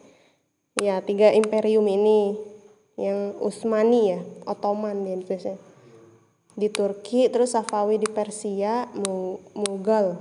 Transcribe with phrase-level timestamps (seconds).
[0.78, 2.38] Ya, tiga imperium ini
[3.00, 5.58] yang Utsmani ya, Ottoman di Indonesia
[6.58, 10.18] di Turki, terus Safawi di Persia, Mu- Mughal,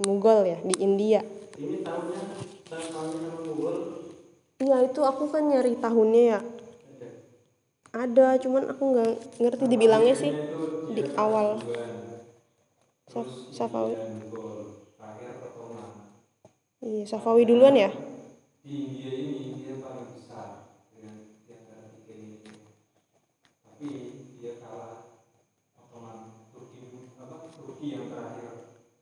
[0.00, 1.20] Mughal ya di India.
[1.60, 2.20] Ini tahunnya
[2.64, 3.76] tahun tahunnya Mughal
[4.64, 6.40] Iya itu aku kan nyari tahunnya ya.
[8.02, 8.26] Ada.
[8.42, 9.10] Cuman aku nggak
[9.42, 10.32] ngerti dibilangnya sih
[10.94, 11.48] di awal.
[13.12, 13.96] Saf- Safawi.
[16.86, 17.90] Iya, Safawi duluan ya.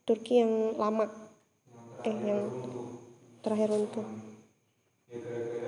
[0.06, 1.22] Turki yang lama, yang
[2.08, 2.40] eh yang
[3.42, 4.06] terakhir runtuh.
[4.06, 5.61] Ya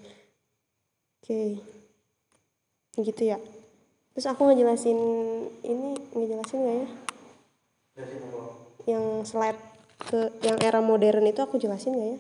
[1.22, 1.62] Oke.
[2.98, 3.38] Gitu ya.
[4.16, 4.96] Terus aku ngejelasin
[5.68, 6.88] ini ngejelasin nggak ya?
[8.96, 9.60] Yang slide
[10.08, 12.20] ke yang era modern itu aku jelasin nggak ya?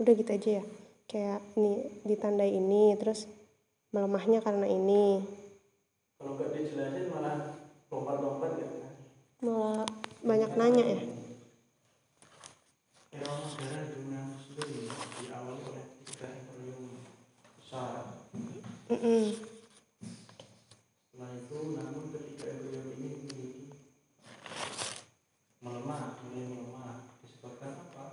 [0.00, 0.64] Udah gitu aja ya.
[1.04, 3.28] Kayak ini ditandai ini terus
[3.92, 5.20] melemahnya karena ini.
[6.16, 7.36] Kalau nggak dijelasin malah
[7.92, 8.68] lompat-lompat ya.
[9.44, 9.84] Malah
[10.24, 11.00] banyak nanya ya.
[13.14, 14.70] Era modern dunia muslim
[15.22, 16.98] diawali oleh tiga imperium
[17.74, 18.06] besar.
[21.10, 23.74] Setelah itu, namun ketiga imperium ini memiliki
[25.58, 26.94] melemah, mulai melemah.
[27.26, 28.04] Disebabkan apa?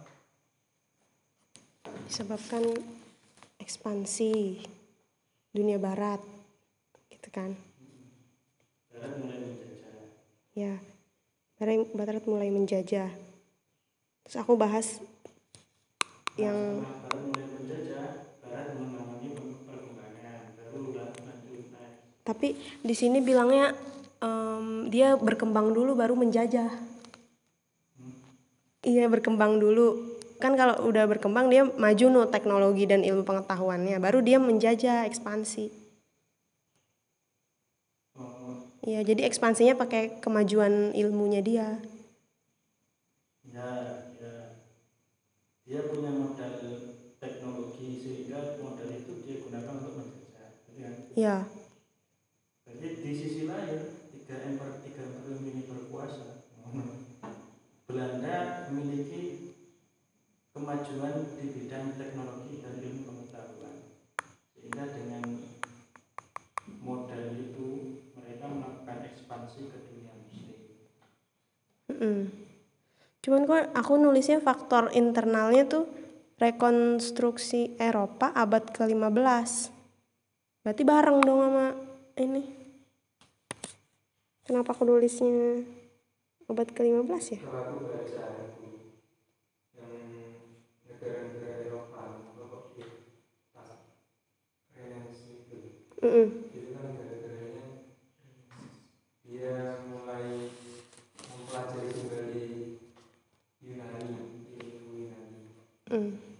[2.10, 2.63] disebabkan
[3.62, 4.60] ekspansi
[5.56, 6.19] dunia barat
[7.08, 7.56] gitu kan
[8.92, 10.04] Barat mulai menjajah.
[10.52, 10.75] ya
[11.96, 13.08] barat mulai menjajah
[14.28, 15.00] terus aku bahas
[16.36, 18.08] yang Setelah Barat mulai menjajah,
[18.40, 19.31] Barat mengalami
[19.68, 22.11] perkembangan, baru lanjut naik.
[22.28, 22.54] Tapi
[22.86, 23.74] di sini bilangnya
[24.22, 26.70] em, dia berkembang dulu baru menjajah.
[28.92, 29.88] Iya berkembang dulu.
[30.42, 35.66] Kan kalau udah berkembang dia maju no teknologi dan ilmu pengetahuannya, baru dia menjajah ekspansi.
[38.82, 41.68] Oh, Iya, jadi ekspansinya pakai kemajuan ilmunya dia.
[41.76, 41.76] ya,
[44.76, 44.98] ya.
[45.70, 50.52] Dia punya modal teknologi sehingga modal itu dia gunakan untuk menjajah.
[50.66, 50.94] Gitu kan?
[51.16, 51.46] Iya.
[52.72, 53.84] Jadi di sisi lain
[54.16, 56.28] tiga emper tiga imperium ini berkuasa.
[58.01, 59.53] Belanda memiliki
[60.57, 63.77] kemajuan di bidang teknologi dan ilmu pengetahuan.
[64.57, 65.45] Sehingga dengan
[66.81, 67.86] modal itu
[68.18, 70.57] mereka melakukan ekspansi ke dunia muslim.
[71.94, 72.19] Mm-mm.
[73.21, 75.86] Cuman kok aku nulisnya faktor internalnya tuh
[76.42, 79.51] rekonstruksi Eropa abad ke-15.
[80.65, 81.68] Berarti bareng dong sama
[82.18, 82.44] ini.
[84.42, 85.62] Kenapa aku nulisnya
[86.51, 87.42] abad ke-15 ya?
[96.01, 97.65] Kan gara-garanya
[99.24, 99.56] dia
[99.88, 100.50] mulai
[101.30, 102.48] mempelajari kembali
[103.62, 104.09] Yunani
[105.92, 106.31] Mm.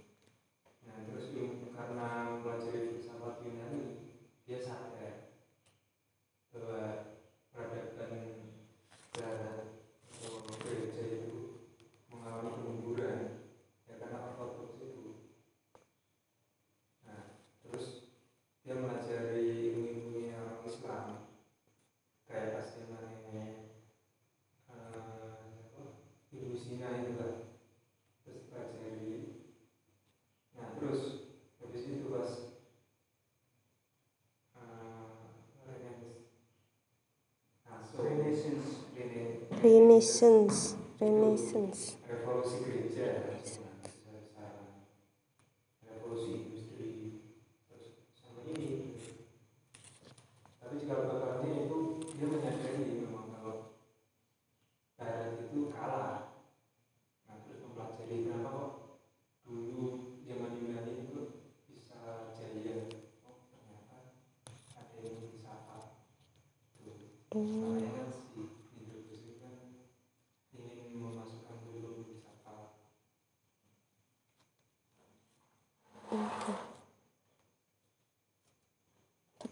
[40.02, 41.96] Renaissance, Renaissance.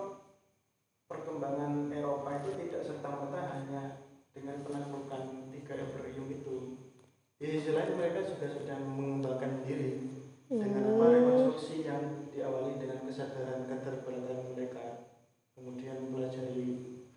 [1.11, 3.81] perkembangan Eropa itu tidak serta merta hanya
[4.35, 5.21] dengan penaklukan
[5.53, 6.55] tiga imperium itu.
[7.39, 9.89] Di sisi lain mereka juga sedang mengembangkan diri
[10.51, 11.99] dengan apa rekonstruksi yang
[12.31, 14.79] diawali dengan kesadaran keterbatasan mereka,
[15.57, 16.63] kemudian mempelajari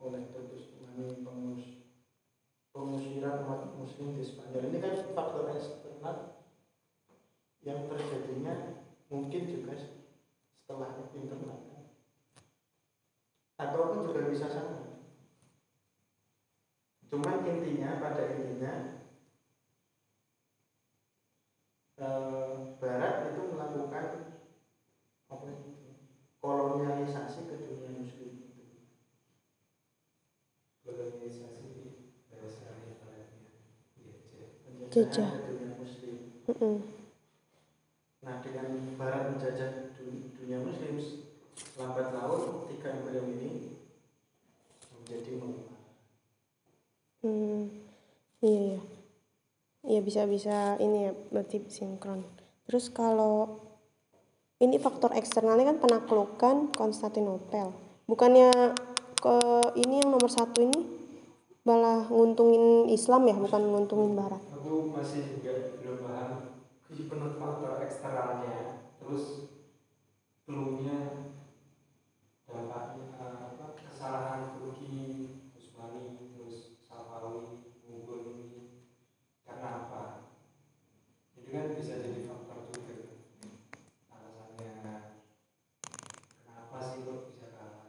[0.04, 1.64] oleh Titus Tumani pengus
[2.76, 6.44] pengusiran umat muslim di Spanyol ini kan faktor eksternal
[7.64, 9.72] yang terjadinya mungkin juga
[10.52, 11.84] setelah internal kan.
[13.56, 15.00] ataupun juga bisa sama
[17.08, 18.74] cuman intinya pada intinya
[22.04, 22.52] eh,
[22.84, 24.06] Barat itu melakukan
[25.32, 25.74] apa itu,
[26.44, 28.84] kolonialisasi ke dunia muslim itu.
[30.84, 31.72] kolonisasi
[32.28, 33.48] bahasa ibaratnya
[34.94, 35.32] jajah Jajah.
[35.34, 36.16] penjajahan ke dunia muslim
[36.48, 36.76] Mm-mm.
[38.26, 38.68] Nah dengan
[39.00, 40.96] Barat menjajah du- dunia Muslim
[41.80, 43.52] lambat laun tiga imperium ini
[44.94, 45.78] menjadi melemah.
[47.24, 47.62] Hmm,
[48.46, 48.80] iya iya.
[49.90, 52.22] Iya bisa-bisa ini ya berarti sinkron.
[52.68, 53.36] Terus kalau
[54.64, 57.68] ini faktor eksternalnya kan penaklukan Konstantinopel.
[58.08, 58.50] Bukannya
[59.24, 59.36] ke
[59.80, 60.80] ini yang nomor satu ini
[61.68, 62.66] malah nguntungin
[62.98, 64.44] Islam ya bukan nguntungin Barat.
[64.60, 66.32] Aku masih juga belum paham
[66.88, 68.60] kehidupan faktor eksternalnya.
[69.00, 69.24] Terus
[70.48, 71.00] perlunya
[72.48, 73.08] dampaknya
[73.48, 74.96] apa kesalahan Turki
[75.58, 76.06] Usmani
[76.36, 76.56] terus
[76.88, 78.84] Safawi Mughal ini.
[79.48, 80.04] Karena apa?
[81.40, 82.96] Itu kan bisa jadi faktor juga.
[84.12, 84.72] Alasannya
[86.44, 87.88] kenapa sih kok bisa kalah?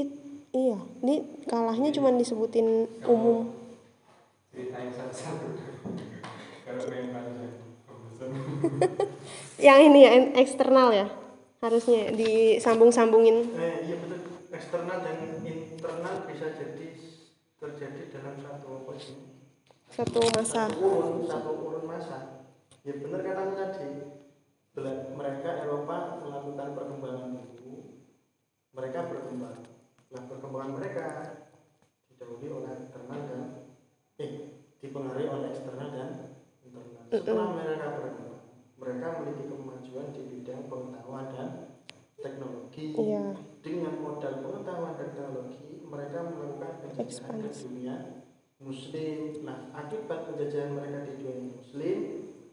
[0.00, 0.10] It,
[0.62, 1.14] iya ini
[1.54, 3.46] kalahnya cuma disebutin umum.
[9.66, 11.06] Yang ini ya eksternal ya.
[11.62, 13.54] Harusnya disambung-sambungin.
[13.56, 16.86] eh, iya betul eksternal dan internal bisa jadi
[17.58, 19.18] terjadi dalam satu sih
[19.90, 20.70] Satu masa.
[20.70, 22.46] satu urun satu urun masa
[22.86, 23.90] ya benar katamu tadi
[25.14, 27.82] mereka Eropa melakukan perkembangan dulu
[28.74, 29.58] mereka berkembang
[30.14, 31.04] nah perkembangan mereka
[32.14, 33.42] didahului oleh eksternal dan
[34.22, 34.32] eh
[34.78, 36.08] dipengaruhi oleh eksternal dan
[36.62, 37.02] internal.
[37.10, 38.42] Setelah mereka berkembang
[38.78, 41.48] mereka memiliki kemajuan di bidang pengetahuan dan
[42.22, 42.86] teknologi.
[42.94, 43.26] Iya.
[43.64, 47.94] dengan modal pengetahuan dan teknologi mereka melakukan penjajahan ke dunia
[48.60, 49.18] muslim.
[49.42, 51.98] Nah akibat penjajahan mereka di dunia muslim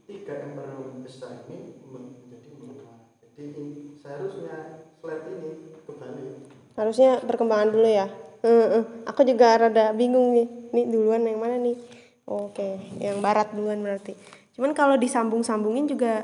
[0.08, 3.66] tiga imperium besar ini menjadi melemah jadi
[3.98, 4.56] seharusnya
[5.00, 5.52] slide ini
[5.88, 6.46] kebalik.
[6.78, 8.08] Harusnya perkembangan dulu ya.
[8.42, 8.84] Heeh.
[9.06, 10.48] Aku juga rada bingung nih.
[10.74, 11.78] Nih duluan yang mana nih?
[12.26, 14.14] Oke, yang barat duluan berarti.
[14.56, 16.24] Cuman kalau disambung-sambungin juga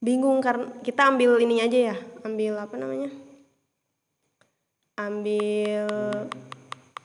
[0.00, 1.96] bingung karena kita ambil ini aja ya.
[2.24, 3.10] Ambil apa namanya?
[4.96, 5.86] Ambil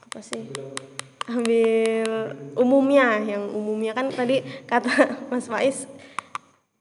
[0.06, 0.48] apa sih?
[1.26, 4.90] Ambil umumnya, yang umumnya kan tadi kata
[5.30, 5.90] Mas Faiz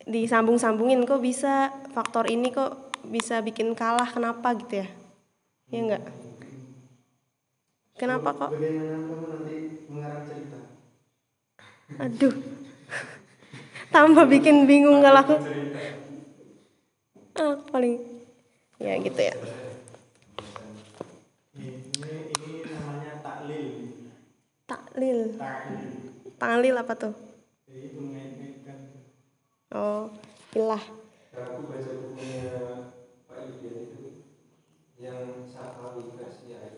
[0.06, 4.88] disambung-sambungin kok bisa faktor ini kok bisa bikin kalah kenapa gitu ya?
[5.74, 6.25] Ya enggak?
[7.96, 8.52] Kenapa kok?
[8.52, 9.56] bagaimana kamu nanti
[9.88, 10.60] mengarang cerita
[12.04, 12.36] Aduh.
[13.94, 15.36] Tambah bikin bingung kalau aku.
[17.36, 17.96] Ah, paling
[18.80, 19.36] ya gitu ya.
[21.56, 21.72] ini
[22.36, 23.68] ini namanya taklil
[24.68, 25.20] Taklil.
[25.40, 25.82] taklil
[26.40, 27.14] Taklil apa tuh?
[29.72, 30.08] Oh,
[30.56, 30.84] ilah.
[31.46, 32.48] aku baca bukunya
[33.28, 34.04] Pak Yudian itu
[34.96, 36.75] yang Safawi Persia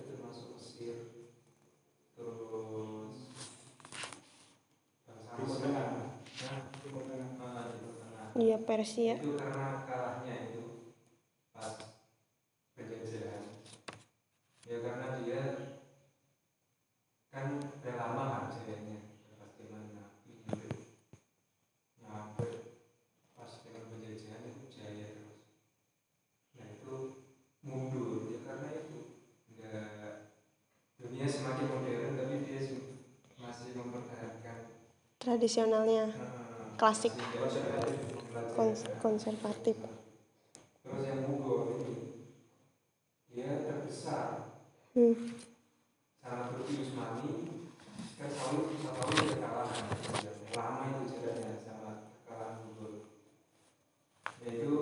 [5.38, 5.88] Timur Mesir Tengah.
[6.82, 7.30] Timur Tengah.
[7.38, 9.16] ah, Iya Persia.
[9.18, 10.94] itu karena kalahnya itu
[11.50, 11.74] pas
[12.74, 13.44] penjajahan
[14.64, 15.42] ya karena dia
[17.32, 19.00] kan udah lama kan jayanya
[19.34, 20.70] pas zaman Nabi gitu
[22.00, 22.48] nyampe
[23.34, 25.40] pas dengan penjajahan itu jaya terus.
[26.54, 26.94] Nah itu
[27.60, 28.30] mundur.
[28.30, 28.98] Ya karena itu
[29.50, 30.38] enggak.
[30.98, 33.02] Dunia semakin modern tapi dia sem-
[33.38, 34.78] masih mempertahankan
[35.28, 36.16] Tradisionalnya
[36.80, 37.12] Klasik.
[38.56, 39.76] kons- konservatif.
[40.82, 42.24] Terus yang Mugo ini
[43.28, 44.56] dia terbesar
[44.96, 45.36] Hmm.
[46.24, 47.28] sama Turki Usmani
[48.16, 50.24] kan Saudi udah kalah kan,
[50.56, 51.92] lama itu jaraknya sama
[52.24, 52.88] kekalahan Mugo.
[54.40, 54.74] Ya itu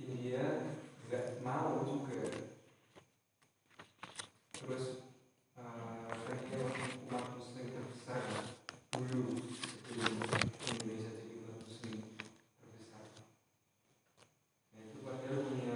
[0.00, 0.72] India
[1.04, 2.32] nggak mau juga.
[4.56, 5.04] Terus
[5.54, 6.64] eh, kan dia
[7.04, 8.44] umat Muslim terbesar kan,
[8.94, 9.36] dulu
[9.84, 10.14] sebelum
[10.64, 11.94] Indonesia jadi umat Muslim
[12.56, 13.04] terbesar.
[14.72, 15.74] Nah itu padahal punya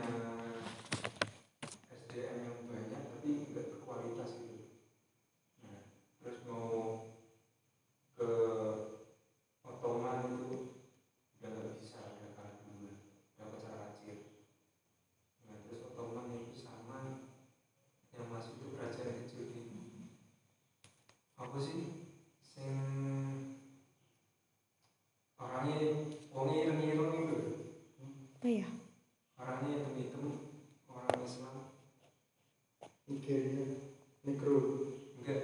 [1.90, 4.56] SDM yang banyak tapi nggak berkualitas gitu.
[5.60, 5.82] Nah,
[6.18, 7.04] terus mau
[8.14, 8.30] ke
[9.60, 10.46] Ottoman itu
[11.36, 12.88] udah nggak bisa udah kalah dulu,
[13.34, 14.18] udah pecah racir.
[15.44, 17.26] Nah terus Ottoman itu sama
[18.10, 20.10] yang masuk itu kerajaan kecil ini.
[21.36, 22.10] Apa sih?
[22.42, 22.74] Sing
[25.38, 25.78] orangnya
[26.32, 27.36] wongnya ireng-ireng itu
[28.34, 28.66] Apa ya?
[29.36, 30.24] orangnya hitam-hitam
[30.88, 31.56] orang Islam
[33.06, 33.64] Nigeria
[34.22, 34.58] Negro
[35.14, 35.40] enggak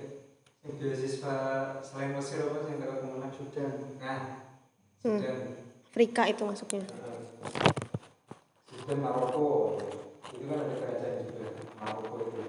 [0.63, 1.37] yang beasiswa
[1.81, 4.23] selain Mesir apa sih yang kalau ke mana Sudan nah
[5.05, 5.21] Hmm.
[5.21, 5.55] Sudan
[6.15, 6.87] Afrika itu masuknya.
[8.71, 9.75] Sudan Maroko
[10.31, 11.47] itu kan ada kerajaan juga
[11.83, 12.43] Maroko itu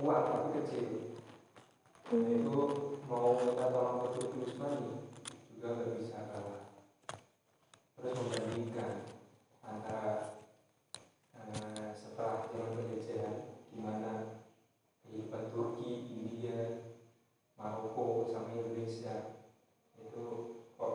[0.00, 0.88] kuat tapi kecil
[2.08, 2.60] nah, itu
[3.04, 5.04] mau minta tolong ke Turki Utsmani
[5.52, 6.64] juga nggak bisa kalah
[8.00, 9.04] terus membandingkan
[9.60, 10.40] antara
[11.36, 14.12] eh, setelah zaman penjajahan di mana
[15.04, 16.88] kehidupan Turki, India,
[17.60, 19.44] Maroko sama Indonesia
[20.00, 20.24] itu
[20.80, 20.94] kok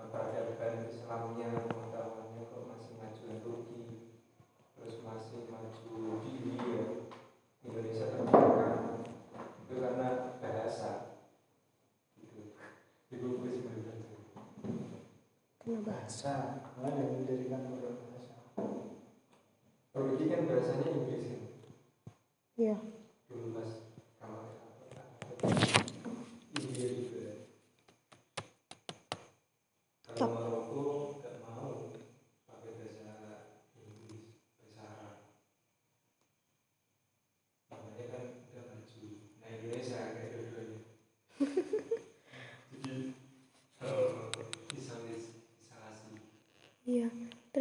[0.00, 3.80] eh, peradaban Islamnya pengetahuannya kok masih majuan Turki
[4.74, 5.92] terus masih maju
[6.24, 7.04] di India
[7.62, 9.06] Indonesia terbelakang
[9.62, 10.08] itu karena
[10.42, 11.20] bahasa
[12.18, 12.56] gitu
[13.12, 13.98] itu gue sih melihat.
[15.62, 15.71] Kenapa?
[15.82, 18.06] Bahasa malah yang mendirikan bahasa
[20.14, 21.42] ini kan bahasanya Inggris kan
[22.54, 22.76] Iya.
[23.26, 23.70] dulu pas
[24.22, 24.44] kamar
[26.54, 27.50] India juga
[30.06, 30.82] kalau Maroko
[31.18, 31.90] nggak mau
[32.46, 33.02] pakai bahasa
[33.74, 34.26] Inggris
[34.62, 35.18] bahasa Arab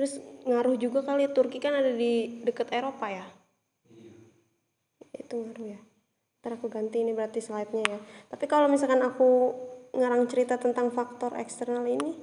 [0.02, 0.18] terus
[0.50, 3.22] ngaruh juga kali Turki kan ada di deket Eropa ya?
[3.22, 3.26] Iya.
[5.14, 5.80] Itu ngaruh ya.
[6.42, 8.00] Ntar aku ganti ini berarti slide-nya ya.
[8.34, 9.54] Tapi kalau misalkan aku
[9.94, 12.18] ngarang cerita tentang faktor eksternal ini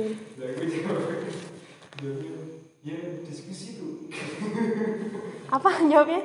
[2.85, 4.09] ya diskusi tuh
[5.47, 6.21] apa jawabnya?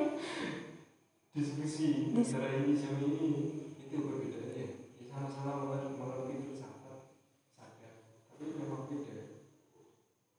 [1.37, 3.29] Diskusi Dis- antara ini sama ini
[3.77, 4.67] itu perbedaannya ya
[5.07, 7.13] sama-sama mengerti filsafat
[7.55, 7.93] sadar
[8.27, 9.45] tapi memang beda.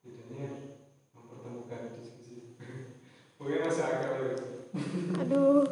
[0.04, 0.46] Bedanya
[1.16, 2.58] mempertemukan diskusi.
[3.38, 4.34] Pokoknya masuk akal ya
[5.22, 5.64] aduh.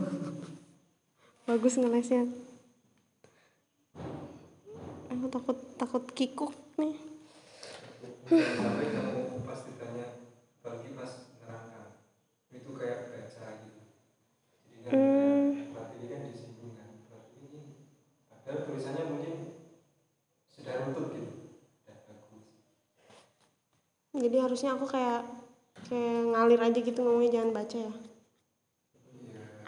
[1.44, 2.24] Bagus ngelesnya
[5.34, 6.94] takut takut kikuk nih.
[8.30, 10.06] Sampai kamu pas ditanya
[10.60, 11.10] apalagi pas
[11.40, 11.80] neraka.
[12.54, 13.80] Itu kayak baca gitu.
[14.70, 15.50] Jadi kan Hmm.
[15.74, 16.90] berarti ini kan disinggung kan.
[17.10, 17.60] Berarti ini
[18.30, 19.34] padahal tulisannya mungkin
[20.54, 21.30] sudah runtuh gitu.
[21.74, 22.46] Sudah bagus.
[24.22, 25.22] Jadi harusnya aku kayak
[25.86, 27.92] kayak ngalir aja gitu ngomongnya jangan baca ya.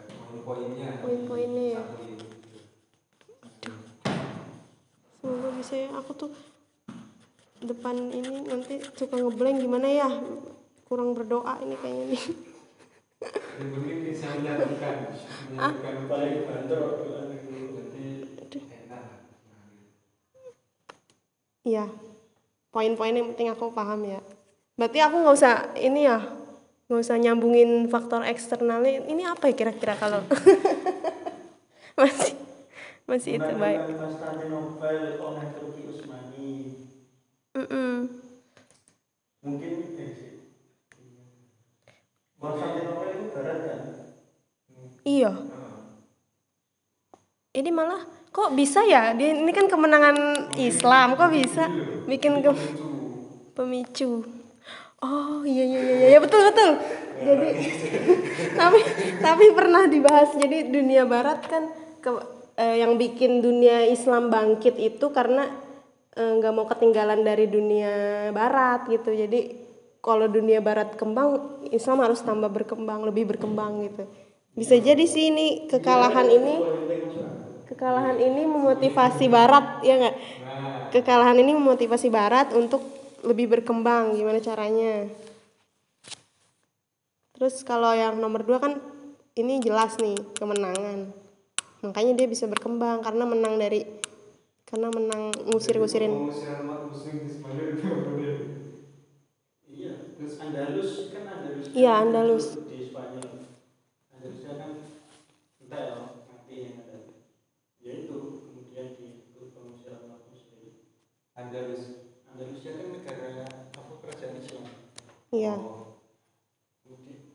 [0.07, 0.89] Ya poin-poinnya.
[1.01, 1.83] Poin-poinnya ya.
[5.63, 6.27] Aku tuh
[7.63, 10.11] depan ini nanti suka ngeblank gimana ya?
[10.83, 12.23] Kurang berdoa ini kayaknya nih.
[13.23, 14.95] Ini mungkin bisa menyatukan
[15.55, 16.83] menyatukan paling banter
[18.35, 18.91] nanti enak.
[18.91, 19.05] Lah
[21.63, 21.87] iya.
[22.67, 24.19] Poin-poin yang penting aku paham ya.
[24.75, 26.19] Berarti aku nggak usah ini ya
[26.91, 29.07] nggak usah nyambungin faktor eksternalnya.
[29.07, 30.27] Ini apa ya kira-kira kalau?
[31.95, 32.42] Masih
[33.09, 33.81] masih itu baik.
[39.43, 40.31] mungkin eh sih.
[42.41, 43.81] Konstantinopel itu barat kan?
[45.05, 45.29] Iya.
[45.29, 45.37] Ah,
[47.53, 48.01] ini malah
[48.33, 49.13] kok bisa ya?
[49.17, 51.69] Dia ini kan kemenangan Islam kok bisa
[52.09, 52.51] bikin ke
[53.55, 54.23] pemicu.
[55.03, 56.19] oh iya iya iya iya.
[56.23, 56.71] Betul betul.
[57.23, 57.49] Jadi
[58.59, 58.79] tapi
[59.19, 60.31] tapi pernah dibahas.
[60.37, 61.63] Jadi dunia barat kan
[62.03, 62.09] ke,
[62.57, 65.49] eh, yang bikin dunia Islam bangkit itu karena
[66.17, 67.93] eh, nggak mau ketinggalan dari dunia
[68.35, 69.13] barat gitu.
[69.13, 69.61] Jadi
[70.03, 74.03] kalau dunia barat kembang Islam harus tambah berkembang lebih berkembang gitu.
[74.53, 76.55] Bisa jadi sih ini kekalahan ini
[77.65, 80.17] kekalahan ini memotivasi barat ya nggak?
[80.93, 82.85] Kekalahan ini memotivasi Barat untuk
[83.25, 85.09] lebih berkembang gimana caranya?
[87.33, 88.77] Terus kalau yang nomor dua kan
[89.33, 91.22] ini jelas nih kemenangan
[91.83, 93.83] makanya dia bisa berkembang karena menang dari
[94.63, 96.13] karena menang ngusir-ngusirin.
[99.69, 101.65] Iya terus Andalus kan Andalus.
[101.75, 102.47] Iya, Andalus.
[102.55, 103.29] di Spanyol.
[104.15, 104.71] Andalusnya kan
[105.61, 106.97] entah ya mati yang ada.
[107.83, 108.15] Ya itu
[108.47, 110.87] kemudian di itu pengusiran umat muslim
[111.35, 112.07] Andalus.
[112.33, 113.45] Andalusia kan negara
[113.77, 114.65] apa kerajaan Islam.
[115.29, 115.53] Iya.
[115.59, 115.99] Oh,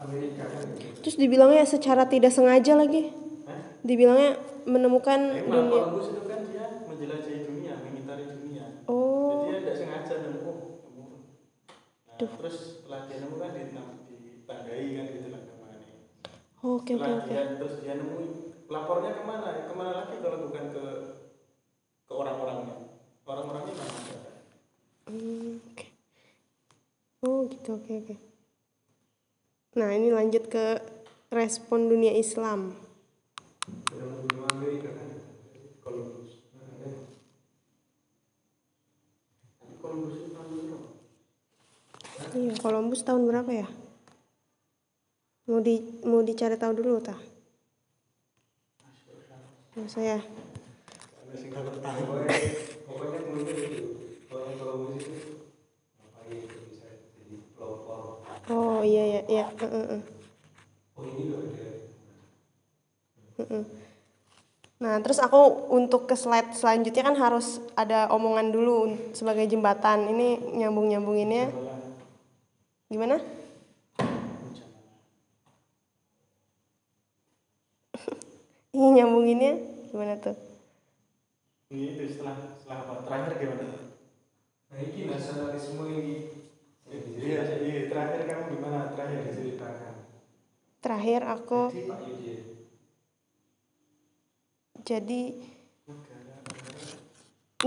[0.00, 0.96] Amerika kan gitu.
[1.04, 3.12] Terus dibilangnya secara tidak sengaja lagi.
[3.46, 3.60] Hah?
[3.84, 5.82] Dibilangnya menemukan Emang dunia.
[5.84, 8.64] Columbus itu kan dia menjelajahi dunia, mengitari dunia.
[8.88, 10.40] Oh, Jadi dia tidak sengaja nemu.
[10.40, 10.56] oh,
[10.88, 11.06] nemu.
[12.20, 15.76] Nah, terus nemu kan ditandai kan gitu lah ke mana.
[16.60, 17.32] oke oke oke.
[17.32, 18.16] dia terus dia nemu
[18.68, 19.64] lapornya ke mana?
[19.64, 20.84] Ke mana lagi kalau bukan ke
[22.04, 22.76] ke orang-orangnya?
[23.24, 23.98] Orang-orangnya mana?
[25.08, 25.86] Hmm, oke.
[27.24, 28.14] Oh gitu oke oke.
[29.80, 30.76] Nah ini lanjut ke
[31.32, 32.76] respon dunia Islam.
[33.88, 35.08] Dalam benua Amerika kan.
[35.80, 36.44] Columbus.
[36.52, 36.68] Nah,
[39.56, 40.88] Tapi Columbus itu tahun berapa?
[42.50, 43.70] Iya Columbus tahun berapa ya?
[45.46, 47.14] Mau di mau dicari tahu dulu tah?
[49.78, 50.18] Mau saya.
[58.50, 59.46] Oh iya iya iya.
[59.54, 61.70] Ini loh ada.
[64.82, 70.10] Nah terus aku untuk ke slide selanjutnya kan harus ada omongan dulu sebagai jembatan.
[70.10, 71.69] Ini nyambung nyambunginnya
[72.90, 73.16] gimana?
[78.74, 79.52] Ini nyambunginnya
[79.94, 80.34] gimana tuh?
[81.70, 82.94] Ini itu setelah setelah apa?
[83.06, 83.94] Terakhir gimana?
[84.74, 86.34] Nah ini nasionalisme ini.
[87.20, 88.90] Iya, iya, terakhir kamu gimana?
[88.90, 89.94] Terakhir diceritakan.
[90.82, 91.70] Terakhir aku
[94.80, 95.22] Jadi, jadi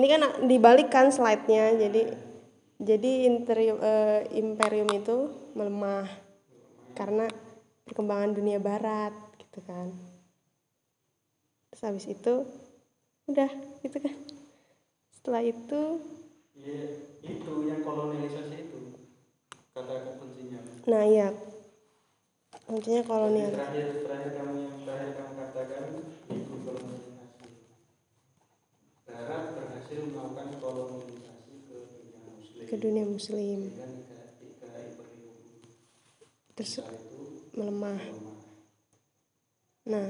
[0.01, 2.32] ini kan dibalikkan slide-nya jadi
[2.83, 6.05] jadi interium, eh, imperium itu melemah
[6.93, 7.25] karena
[7.87, 9.89] perkembangan dunia barat gitu kan
[11.71, 12.43] terus habis itu
[13.31, 13.49] udah
[13.81, 14.15] gitu kan
[15.15, 15.81] setelah itu
[16.53, 16.85] Iya,
[17.25, 18.79] itu yang kolonialisasi itu
[19.73, 20.61] kata kuncinya.
[20.85, 21.33] nah iya
[22.69, 25.83] kuncinya Jadi kolonial terakhir terakhir kamu yang terakhir kamu katakan
[26.29, 27.49] itu kolonialisasi.
[29.09, 31.22] Barat berhasil melakukan kolonialisasi.
[32.73, 33.69] Ke dunia muslim.
[36.57, 36.81] Terus
[37.53, 38.01] melemah.
[39.86, 40.09] Nah.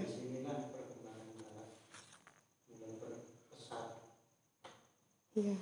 [5.35, 5.59] Iya.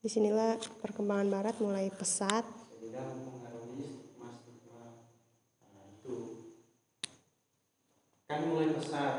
[0.00, 2.48] Di sinilah perkembangan barat mulai pesat.
[8.24, 9.16] Kan mulai pesat.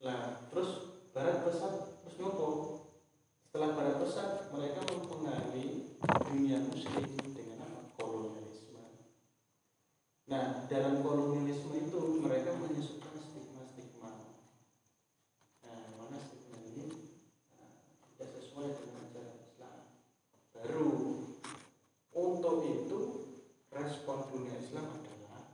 [0.00, 2.48] Lah terus barat pesat terus ngopo
[3.56, 5.96] setelah barat pesat mereka mempengaruhi
[6.28, 7.88] dunia muslim dengan apa?
[7.96, 8.84] Kolonialisme.
[10.28, 14.12] Nah dalam kolonialisme itu mereka menyusukan stigma stigma
[15.64, 17.16] nah mana stigma ini?
[17.56, 17.80] Nah,
[18.12, 19.76] tidak sesuai dengan ajaran Islam.
[20.52, 20.92] Baru
[22.12, 23.00] untuk itu
[23.72, 25.48] respon dunia Islam adalah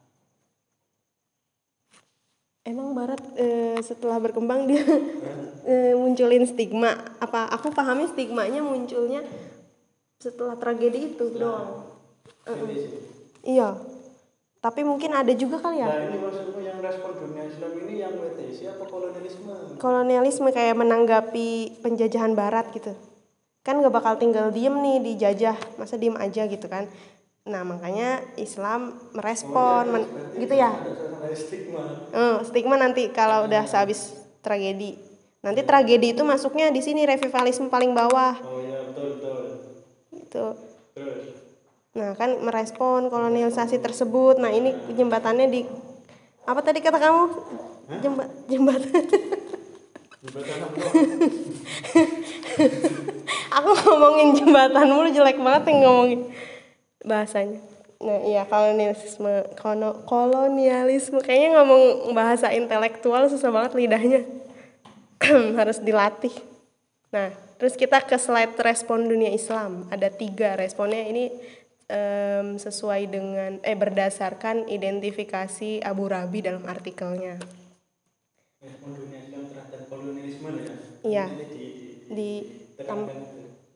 [2.67, 4.83] emang barat eh, setelah berkembang dia
[5.71, 6.95] eh, munculin stigma.
[7.19, 9.21] Apa aku pahami stigmanya munculnya
[10.23, 11.91] setelah tragedi itu doang.
[12.47, 13.59] sih.
[13.59, 13.75] iya.
[14.63, 15.91] Tapi mungkin ada juga kali ya.
[15.91, 19.55] Nah ini maksudmu yang respon dunia Islam ini yang WTC apa kolonialisme?
[19.83, 22.95] kolonialisme kayak menanggapi penjajahan barat gitu.
[23.67, 26.87] Kan gak bakal tinggal diem nih dijajah masa diem aja gitu kan?
[27.43, 30.71] Nah makanya Islam merespon men- gitu ya
[31.31, 32.11] Stigma.
[32.11, 34.99] Eh, stigma nanti kalau udah sehabis tragedi.
[35.43, 38.35] Nanti tragedi itu masuknya di sini revivalisme paling bawah.
[38.43, 39.39] Oh iya betul betul.
[40.11, 40.47] gitu.
[40.99, 41.23] Terus?
[41.95, 44.43] Nah kan merespon kolonialisasi tersebut.
[44.43, 45.63] Nah ini jembatannya di
[46.43, 47.25] apa tadi kata kamu?
[48.03, 48.89] Jemba, jembatan
[50.23, 50.79] jembatan apa?
[53.59, 56.21] aku ngomongin jembatan mulu jelek banget yang ngomongin
[57.03, 57.59] bahasanya
[58.03, 64.21] nah iya kolonialisme kono, kolonialisme kayaknya ngomong bahasa intelektual susah banget lidahnya
[65.59, 66.35] harus dilatih
[67.15, 67.31] nah
[67.63, 71.31] terus kita ke slide respon dunia Islam ada tiga responnya ini
[71.87, 77.39] em, sesuai dengan eh berdasarkan identifikasi Abu Rabi dalam artikelnya
[78.63, 80.67] Respon dunia Islam terhadap kolonialisme ya.
[81.03, 81.27] Iya.
[81.35, 81.67] Di, di,
[82.15, 82.31] di
[82.79, 82.95] itu.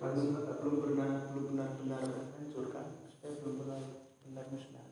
[0.00, 2.88] Se- belum pernah belum benar-benar hancur kan?
[3.04, 3.80] Maksudnya belum benar
[4.24, 4.86] benar musnah.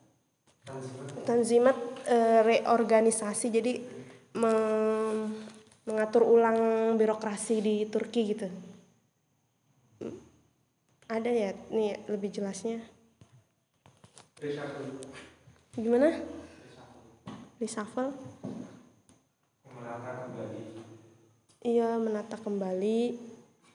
[1.24, 3.72] Tanzimat eh, reorganisasi jadi
[4.36, 5.32] mem-
[5.88, 6.56] mengatur ulang
[7.00, 8.48] birokrasi di Turki gitu.
[11.08, 12.84] Ada ya nih lebih jelasnya.
[14.36, 14.92] Reshuffle.
[15.72, 16.12] Gimana?
[17.56, 18.12] Reshuffle.
[18.12, 18.12] Reshuffle?
[19.72, 20.60] menata kembali
[21.58, 23.00] Iya, menata kembali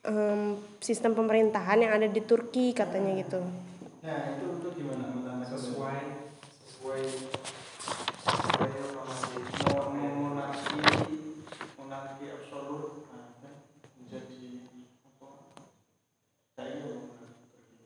[0.04, 3.40] em, sistem pemerintahan yang ada di Turki katanya gitu.
[4.04, 5.08] Nah, itu itu gimana
[5.48, 6.02] sesuai
[6.68, 7.04] sesuai
[8.64, 10.80] reformasi mau mau monarki
[11.80, 13.56] monarki absolut nah, kan
[14.02, 14.68] menjadi
[15.08, 15.30] apa
[16.58, 17.78] saya monarki Turki.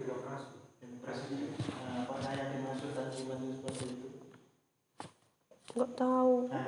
[0.00, 1.36] birokrasi demokrasi
[1.68, 4.08] nah, apakah yang dimaksud tanzimat itu seperti itu
[5.74, 6.34] Nggak tahu.
[6.50, 6.66] nah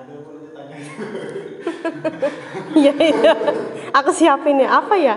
[2.79, 3.33] Iya, iya.
[3.99, 4.81] Aku siapin ya.
[4.81, 5.17] Apa ya?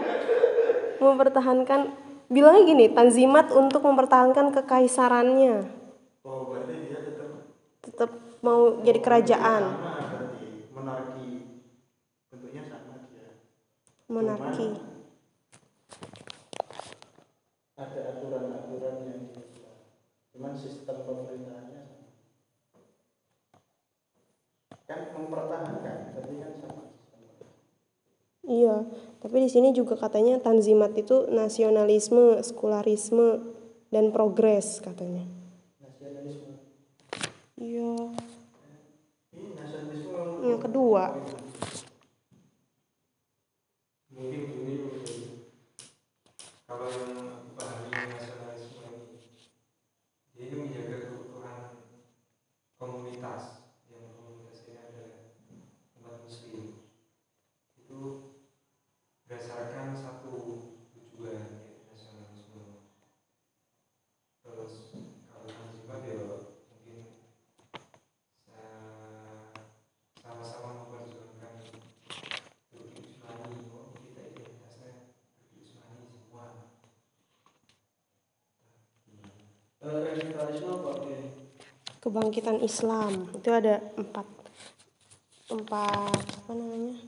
[1.00, 1.92] Mempertahankan
[2.32, 5.56] bilangnya gini, tanzimat untuk mempertahankan kekaisarannya.
[6.26, 7.30] oh berarti dia tetap
[7.86, 8.10] Tetap
[8.42, 9.64] mau jadi kerajaan,
[10.74, 11.30] monarki
[12.32, 13.30] bentuknya sama dia
[14.14, 14.68] monarki.
[17.76, 19.22] ada aturan-aturan yang
[20.32, 22.06] cuman sistem pemerintahannya sama
[24.86, 26.84] kan mempertahankan berarti kan sama
[28.46, 28.86] Iya,
[29.26, 33.42] tapi di sini juga katanya tanzimat itu nasionalisme, sekularisme,
[33.90, 35.26] dan progres katanya.
[35.82, 36.62] nasionalisme.
[37.58, 38.14] Iya.
[39.34, 41.04] ini nasionalisme Yang kedua,
[44.14, 44.78] mungkin mungkin
[46.70, 48.94] kalau yang pahami nasionalisme
[50.38, 51.82] ini dia menjaga keutuhan
[52.78, 53.65] komunitas
[82.06, 84.28] kebangkitan Islam itu ada empat,
[85.50, 87.02] empat apa namanya?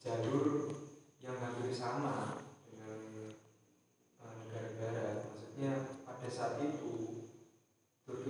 [0.00, 0.48] jalur
[1.20, 2.96] yang hampir sama dengan
[4.24, 7.20] eh, negara barat maksudnya pada saat itu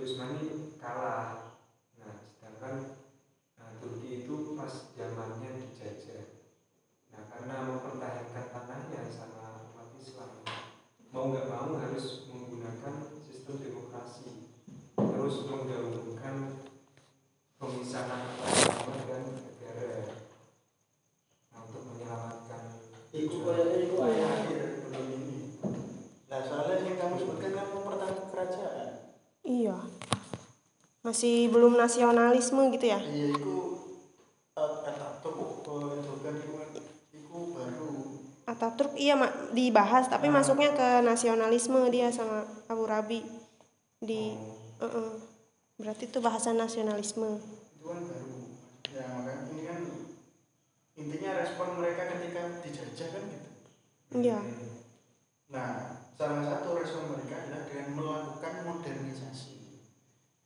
[0.01, 1.61] Turki Utsmani kalah.
[2.01, 3.05] Nah, sedangkan
[3.53, 6.41] nah, Turki itu pas zamannya dijajah.
[7.13, 10.41] Nah, karena mempertahankan tanahnya sama umat Islam,
[11.13, 14.49] mau nggak mau harus menggunakan sistem demokrasi
[14.97, 16.65] terus menggabungkan
[17.61, 20.17] pemisahan agama dan negara
[21.53, 22.73] Nah, untuk menyelamatkan
[23.13, 25.61] Iku kayaknya iku ayah akhir belum ini.
[26.25, 29.11] Nah soalnya yang kamu sebutkan kan mempertahankan kerajaan.
[29.41, 29.77] Iya.
[31.11, 32.95] Masih belum nasionalisme gitu ya?
[33.03, 33.51] Iya, eh, itu
[36.23, 36.35] kan.
[38.47, 40.33] Ataturk iya mak dibahas tapi Ah.
[40.33, 43.27] masuknya ke nasionalisme dia sama Abu Rabi
[43.99, 44.31] di
[44.79, 45.11] Oh, eh-eh.
[45.77, 47.43] berarti itu bahasa nasionalisme.
[47.73, 48.31] Itu kan baru.
[48.87, 49.79] Ya makanya ini kan
[50.95, 53.49] intinya respon mereka ketika dijajah kan gitu.
[54.13, 54.39] Iya.
[55.49, 55.69] Nah,
[56.13, 59.59] salah satu respon mereka adalah dengan melakukan modernisasi.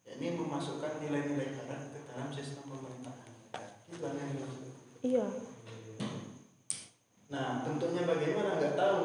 [0.05, 3.25] yakni memasukkan nilai-nilai barat ke dalam sistem pemerintahan.
[3.83, 4.69] Itu kan yang dimaksud.
[5.01, 5.25] Iya.
[7.25, 9.01] Nah, bentuknya bagaimana nggak tahu.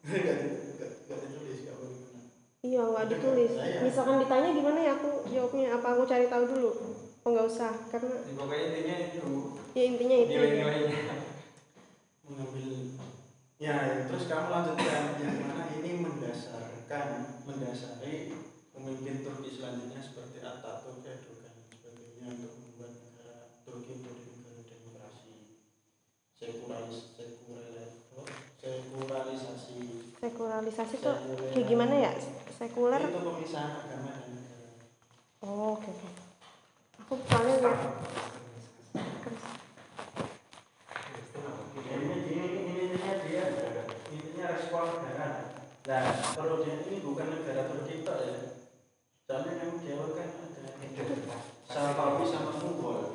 [0.00, 2.20] Nggak di- nggak nggak ditulis nggak bagaimana.
[2.62, 3.50] Iya nggak ditulis.
[3.52, 6.70] Saya- Misalkan ditanya gimana ya aku jawabnya apa aku cari tahu dulu?
[7.20, 9.20] Oh nggak usah karena Ya, pokoknya intinya itu
[9.74, 10.32] ya intinya itu.
[10.32, 11.00] nilai-nilainya
[12.22, 12.66] mengambil
[13.58, 13.74] ya
[14.06, 17.06] terus kamu lanjutkan yang mana ini mendasarkan
[17.42, 18.14] mendasari
[18.70, 25.34] pemimpin Turki selanjutnya seperti Atatürk Erdogan dan sebagainya untuk membuat negara Turki menjadi negara demokrasi
[26.32, 27.90] sekularis sekuler
[28.56, 29.78] sekulalisasi
[30.58, 31.14] Sekulalisasi tuh
[31.54, 32.10] kayak gimana ya?
[32.58, 32.98] Sekuler.
[32.98, 34.74] itu pemisahan agama dan negara.
[35.46, 36.08] Oh, oke oke.
[36.98, 37.74] Aku soalnya nggak
[41.78, 43.44] ini ini ini intinya dia
[44.10, 45.62] intinya respon negara.
[45.86, 46.02] Nah
[46.34, 48.34] kalau dia ini bukan negara Turki tok ya.
[49.30, 50.70] Soalnya yang Jawa kan ada.
[51.70, 53.14] Safawi sama Mughal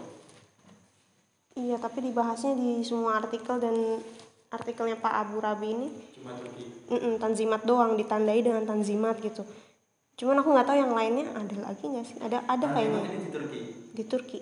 [1.59, 3.99] Iya, tapi dibahasnya di semua artikel dan
[4.57, 6.63] artikelnya Pak Abu Rabi ini cuma Turki
[6.93, 9.43] mm-mm, tanzimat doang ditandai dengan tanzimat gitu.
[10.19, 12.17] Cuman aku nggak tahu yang lainnya ada lagi nggak sih?
[12.25, 13.61] Ada ada Nah, kayaknya di Turki
[13.97, 14.39] di Turki.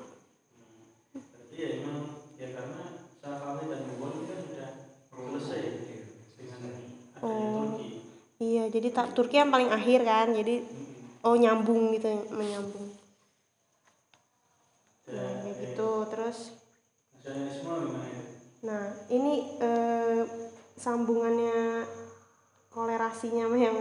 [1.15, 1.99] berarti ya emang
[2.41, 2.83] ya karena
[3.21, 4.69] Safawi dan Mughal ini kan sudah
[5.11, 5.61] selesai
[6.39, 7.77] dengan adanya Oh.
[7.77, 7.99] Turki
[8.41, 10.27] Iya, jadi tak Turki yang paling akhir kan.
[10.33, 11.25] Jadi Mm-mm.
[11.27, 12.87] oh nyambung gitu, menyambung.
[15.13, 15.89] Nah, eh, gitu.
[16.11, 16.37] Terus
[17.21, 18.10] nasionalisme gimana ya
[18.61, 20.21] Nah, ini eh,
[20.77, 21.85] sambungannya
[22.69, 23.77] kolerasinya yang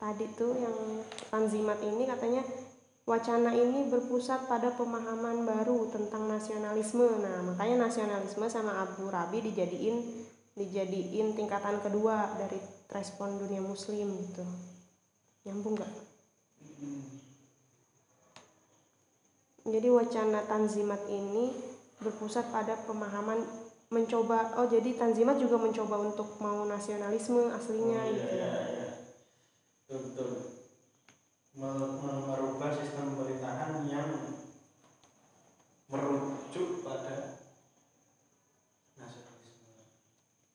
[0.00, 2.40] tadi tuh yang tanzimat ini katanya
[3.04, 7.20] wacana ini berpusat pada pemahaman baru tentang nasionalisme.
[7.20, 12.58] Nah, makanya nasionalisme sama Abu Rabi dijadiin dijadiin tingkatan kedua dari
[12.88, 14.44] respon dunia muslim gitu.
[15.44, 15.92] Nyambung nggak?
[19.70, 21.52] Jadi wacana tanzimat ini
[22.00, 23.44] berpusat pada pemahaman
[23.90, 28.62] mencoba oh jadi tanzimat juga mencoba untuk mau nasionalisme aslinya Oh, iya, gitu iya, ya.
[28.70, 28.88] iya.
[29.82, 30.30] Betul, betul.
[31.58, 34.38] Me- me- merubah sistem pemerintahan yang
[35.90, 37.42] merujuk pada
[38.94, 39.74] nasionalisme.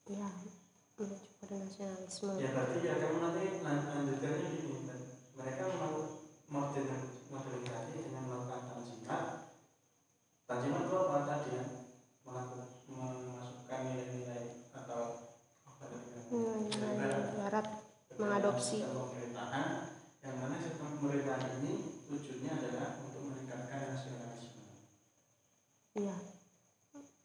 [0.08, 0.32] Ya,
[0.96, 2.32] menuju pada nasionalisme.
[2.40, 4.76] Ya berarti ya kamu nanti lan- lanjutkannya gini,
[5.36, 9.24] mereka mau modern modernisasi dengan melakukan tanzimat.
[10.48, 11.66] Tanzimat itu apa tadi ya?
[12.24, 12.70] Melakukan
[13.76, 15.04] memasukkan nilai-nilai atau
[15.68, 16.08] apa tadi?
[16.32, 17.68] Nilai-nilai barat
[18.16, 18.80] mengadopsi.
[18.88, 19.68] pemerintahan
[20.24, 21.74] yang mana sistem pemerintahan ini
[22.08, 24.64] tujuannya adalah untuk meningkatkan nasionalisme.
[26.00, 26.18] Iya.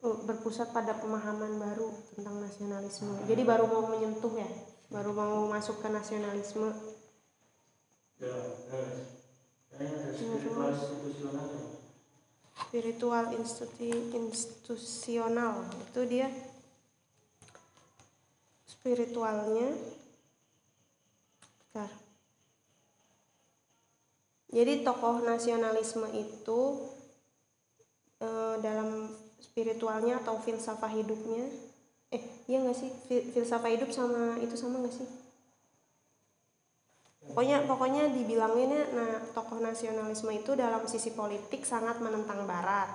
[0.01, 3.21] Oh, berpusat pada pemahaman baru tentang nasionalisme.
[3.29, 4.49] Jadi baru mau menyentuh ya,
[4.89, 6.73] baru mau masuk ke nasionalisme.
[8.17, 8.37] Ya,
[8.69, 9.23] terus.
[9.71, 11.80] Kayaknya ada spiritual institusional ya.
[12.63, 13.91] Spiritual institusi
[14.21, 15.55] institusional.
[15.89, 16.29] Itu dia
[18.73, 19.69] spiritualnya.
[21.73, 21.91] Bentar.
[24.51, 26.61] jadi tokoh nasionalisme itu
[28.27, 29.09] eh, dalam
[29.41, 31.45] spiritualnya atau filsafah hidupnya
[32.11, 32.91] eh iya nggak sih?
[33.07, 35.09] Fil- filsafah hidup sama itu sama nggak sih
[37.21, 42.89] pokoknya pokoknya dibilanginnya nah tokoh nasionalisme itu dalam sisi politik sangat menentang barat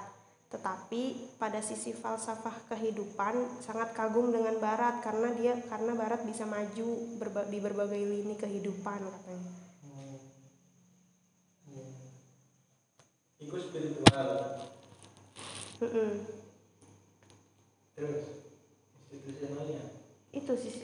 [0.50, 6.88] tetapi pada sisi falsafah kehidupan sangat kagum dengan barat karena dia karena barat bisa maju
[7.20, 9.54] berba- di berbagai lini kehidupan katanya
[13.36, 14.30] Itu spiritual.
[15.78, 16.12] Mm-mm.
[17.94, 18.24] Terus
[19.06, 19.82] institusionalnya.
[20.34, 20.76] itu sih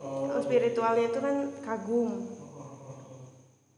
[0.00, 2.24] Oh, Oh, spiritualnya itu kan kagum.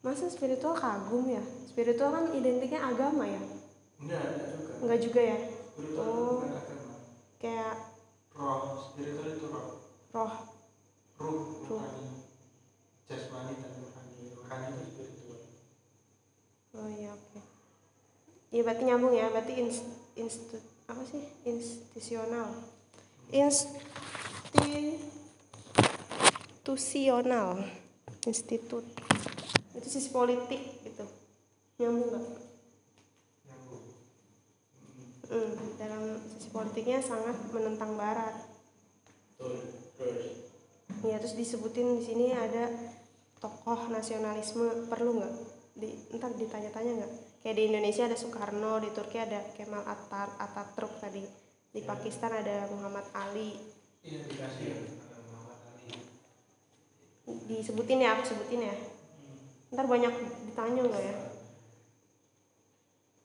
[0.03, 3.43] Masa spiritual kagum ya spiritual kan identiknya agama ya
[3.97, 4.73] Enggak, enggak juga.
[4.83, 5.39] enggak juga ya
[5.73, 6.43] Spiritual Oh.
[6.43, 6.95] bukan agama.
[7.39, 7.75] kayak
[8.33, 9.67] Roh, spiritual itu roh.
[10.11, 10.33] roh
[11.17, 11.39] Ruh,
[11.71, 11.79] Ruh.
[11.79, 12.27] rohani.
[13.07, 15.41] jasmani dan rohani rohani itu spiritual
[16.73, 17.41] Oh iya oke.
[18.49, 19.81] Iya berarti nyambung ya, berarti ins,
[20.13, 22.49] instu, apa sih institusional,
[26.65, 27.65] institusional,
[28.25, 28.85] institut.
[29.73, 31.05] Itu sisi politik gitu,
[31.81, 32.27] nyambung nggak?
[33.49, 33.85] nyambung
[35.33, 36.03] Hmm, dalam
[36.37, 38.37] sisi politiknya sangat menentang Barat.
[39.41, 40.53] terus
[41.03, 42.71] Ya terus disebutin di sini ada
[43.43, 45.35] tokoh nasionalisme perlu nggak?
[45.73, 47.13] Di, ntar ditanya-tanya nggak?
[47.43, 51.27] Kayak di Indonesia ada Soekarno, di Turki ada Kemal Atar, Ataturk tadi,
[51.75, 53.59] di Pakistan ada Muhammad Ali.
[54.07, 54.77] iya dikasih ya
[55.33, 55.91] Muhammad Ali
[57.51, 58.77] Disebutin ya, aku sebutin ya.
[59.73, 60.13] Ntar banyak
[60.47, 61.17] ditanya nggak ya?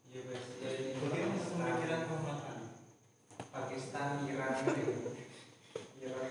[0.08, 2.02] iya guys ya bagaimana pemikiran
[3.52, 4.94] Pakistan Iran gitu
[6.00, 6.30] Irak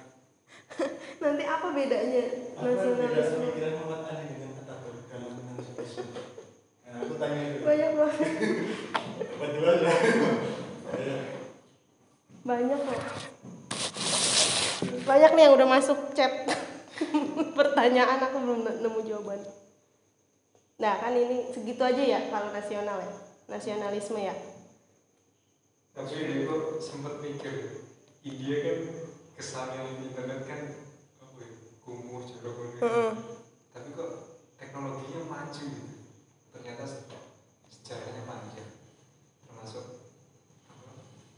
[1.23, 2.25] Nanti apa bedanya
[2.57, 3.37] apa beda nasionalisme?
[3.37, 6.05] pemikiran Muhammad Ali dengan Atatürk dalam nasionalisme
[6.81, 8.17] nah aku tanya itu Banyak banget,
[9.37, 9.77] ya
[10.97, 11.19] Ya.
[12.41, 13.01] banyak kok.
[15.03, 16.33] Banyak nih yang udah masuk chat
[17.59, 19.41] pertanyaan aku belum nemu jawaban.
[20.77, 23.13] Nah kan ini segitu aja ya kalau nasional ya,
[23.49, 24.37] nasionalisme ya.
[25.97, 26.13] tapi
[26.45, 27.81] kok sempat mikir
[28.21, 28.79] India kan
[29.33, 30.61] kesannya internet kan
[31.41, 31.49] ya
[31.81, 32.85] kumuh jorok gitu.
[32.85, 33.11] Heeh.
[33.73, 34.13] tapi kok
[34.61, 35.97] teknologinya maju gitu
[36.53, 37.09] ternyata se-
[37.73, 38.69] sejarahnya panjang
[39.41, 39.85] termasuk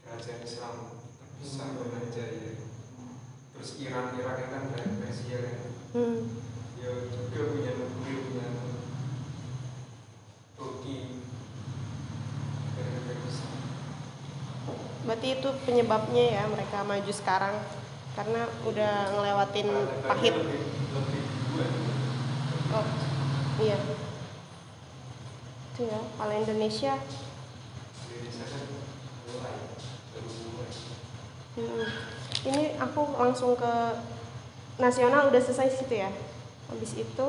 [0.03, 0.75] kerajaan Islam
[1.15, 2.51] terbesar dengan jaya
[3.55, 5.57] terus Iran Irak kan dari Persia kan
[6.75, 8.47] ya juga punya nuklir punya
[15.09, 17.55] Berarti itu penyebabnya ya mereka maju sekarang
[18.13, 19.69] karena udah ngelewatin
[20.05, 20.35] pahit.
[22.69, 22.85] Oh,
[23.57, 23.79] iya.
[25.73, 26.93] Itu ya, kalau Indonesia
[31.59, 31.83] Hmm.
[32.47, 33.73] Ini aku langsung ke
[34.79, 36.07] nasional udah selesai situ ya.
[36.71, 37.27] Habis itu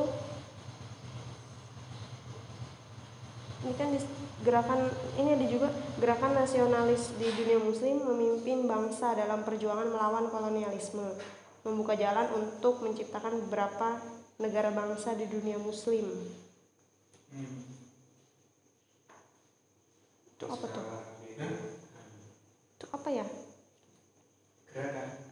[3.61, 3.93] ini kan
[4.41, 4.89] gerakan
[5.21, 5.69] ini ada juga
[6.01, 11.13] gerakan nasionalis di dunia muslim memimpin bangsa dalam perjuangan melawan kolonialisme,
[11.69, 14.01] membuka jalan untuk menciptakan beberapa
[14.41, 16.09] negara bangsa di dunia muslim.
[17.37, 17.61] Hmm.
[20.37, 20.85] Itu apa tuh?
[21.41, 21.55] Hah?
[22.77, 23.27] Itu apa ya?
[24.71, 25.31] gerakan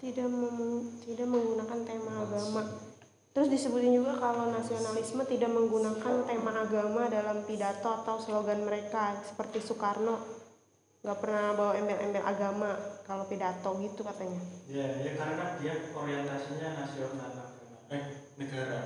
[0.00, 2.89] tidak mem- tidak menggunakan tema agama.
[3.30, 9.62] Terus disebutin juga kalau nasionalisme tidak menggunakan tema agama dalam pidato atau slogan mereka seperti
[9.62, 10.18] Soekarno.
[11.06, 12.74] Nggak pernah bawa embel-embel agama
[13.06, 14.42] kalau pidato gitu katanya.
[14.66, 17.30] ya ya karena dia orientasinya nasional.
[17.30, 18.02] Agama eh
[18.34, 18.80] negara.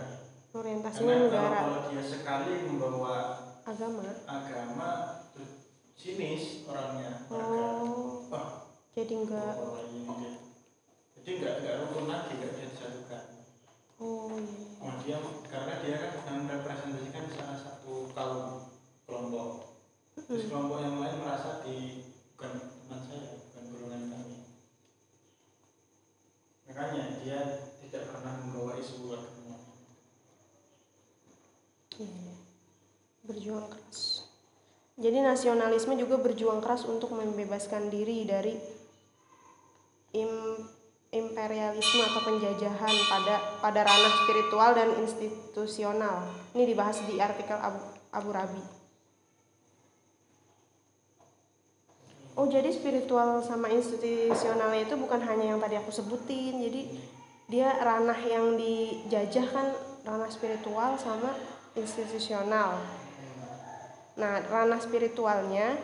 [0.54, 1.58] Orientasinya karena negara.
[1.64, 3.16] kalau dia sekali membawa
[3.64, 4.04] agama.
[4.28, 4.90] agama
[5.96, 8.68] sinis orangnya Oh, wah.
[8.92, 9.56] Jadi enggak.
[9.88, 10.32] ini dia
[11.16, 13.22] jadi nggak nggak rukun lagi nggak bisa disatukan
[14.04, 14.84] Oh iya.
[14.84, 15.16] oh, dia
[15.48, 15.96] karena dia
[16.28, 18.68] kan merepresentasikan salah satu kaum
[19.08, 19.80] kelompok
[20.28, 22.04] terus kelompok yang lain merasa di
[22.36, 24.38] bukan teman saya bukan golongan kami
[26.68, 27.38] makanya dia
[27.80, 29.56] tidak pernah membawa isu agama
[31.94, 32.34] Iya.
[33.22, 34.26] Berjuang keras.
[34.98, 38.58] Jadi nasionalisme juga berjuang keras untuk membebaskan diri dari
[40.10, 40.73] im-
[41.14, 46.26] imperialisme atau penjajahan pada pada ranah spiritual dan institusional.
[46.58, 47.78] Ini dibahas di artikel Abu,
[48.10, 48.62] Abu Rabi.
[52.34, 56.58] Oh jadi spiritual sama institusionalnya itu bukan hanya yang tadi aku sebutin.
[56.58, 56.98] Jadi
[57.46, 59.70] dia ranah yang dijajah kan
[60.02, 61.30] ranah spiritual sama
[61.78, 62.82] institusional.
[64.14, 65.78] Nah, ranah spiritualnya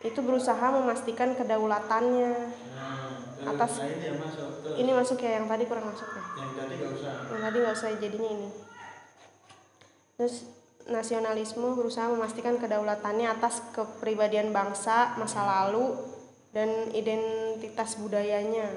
[0.00, 2.32] itu berusaha memastikan kedaulatannya.
[3.40, 4.72] Atas- ini yang masuk tuh.
[4.76, 6.22] Ini masuk ya yang tadi kurang masuk ya.
[6.40, 8.48] yang tadi nggak usah Yang tadi nggak usah jadinya ini.
[10.20, 10.34] Terus
[10.90, 15.96] nasionalisme berusaha memastikan kedaulatannya atas kepribadian bangsa, masa lalu,
[16.50, 18.68] dan identitas budayanya.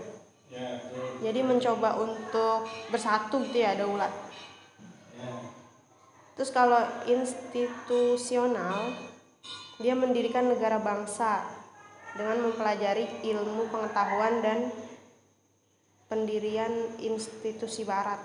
[0.53, 1.25] ya betul.
[1.25, 4.13] Jadi mencoba untuk bersatu gitu ya daulat.
[5.17, 5.33] ya
[6.37, 8.93] Terus kalau institusional,
[9.81, 11.62] dia mendirikan negara bangsa
[12.13, 14.69] dengan mempelajari ilmu pengetahuan dan
[16.05, 18.21] pendirian institusi barat.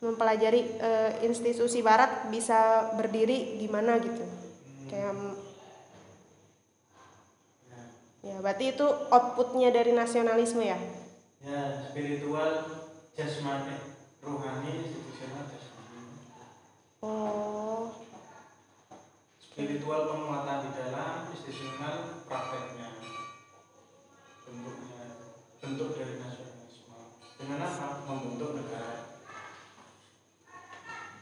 [0.00, 4.24] Mempelajari eh, institusi barat bisa berdiri gimana gitu.
[4.88, 5.12] Kayak
[7.68, 7.80] ya
[8.20, 10.76] ya berarti itu outputnya dari nasionalisme ya.
[11.40, 12.68] ya spiritual
[13.16, 13.80] jasmani
[14.20, 16.00] rohani institusional jasmani
[17.00, 17.88] oh
[19.60, 22.96] spiritual penguatan di dalam institusional prakteknya.
[24.48, 25.04] Bentuknya
[25.60, 26.96] bentuk dari nasionalisme.
[27.36, 28.08] Dengan apa?
[28.08, 29.20] Membentuk negara.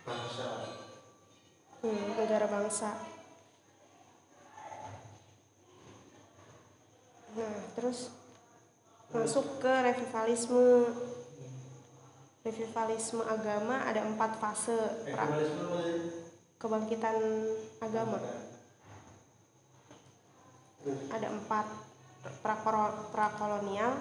[0.07, 0.49] Bangsa.
[1.83, 2.91] Hmm, negara bangsa.
[7.35, 8.15] Nah terus
[9.11, 10.95] masuk ke revivalisme.
[12.47, 14.79] Revivalisme agama ada empat fase.
[15.11, 16.28] Mulai
[16.59, 17.17] kebangkitan
[17.79, 18.19] agama?
[21.15, 21.27] Ada.
[21.31, 21.67] Empat.
[22.43, 23.95] Prakoro- prakolonial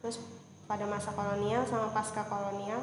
[0.00, 0.22] terus
[0.70, 2.78] pada masa kolonial sama pasca kolonial.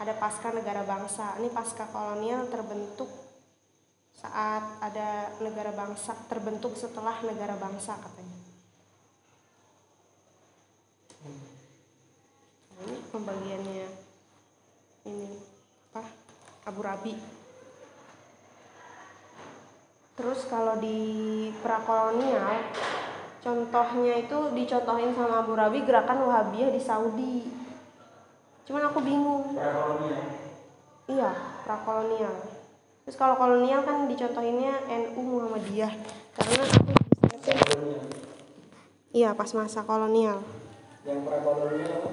[0.00, 1.36] Ada pasca negara bangsa.
[1.36, 3.08] Ini pasca kolonial terbentuk
[4.16, 8.38] saat ada negara bangsa terbentuk setelah negara bangsa katanya.
[11.20, 13.88] Nah, ini pembagiannya
[15.08, 15.28] ini
[15.92, 16.02] apa?
[16.68, 17.39] Abu Rabi
[20.20, 22.60] Terus kalau di prakolonial,
[23.40, 27.48] contohnya itu dicontohin sama Abu Rabi gerakan Wahabiyah di Saudi.
[28.68, 29.56] Cuman aku bingung.
[29.56, 30.24] prakolonial
[31.08, 31.30] Iya,
[31.64, 32.36] prakolonial.
[33.08, 35.92] Terus kalau kolonial kan dicontohinnya NU Muhammadiyah.
[36.36, 36.92] Karena aku
[37.32, 37.56] bisa
[39.10, 40.44] Iya, pas masa kolonial.
[41.08, 42.12] yang prakolonial?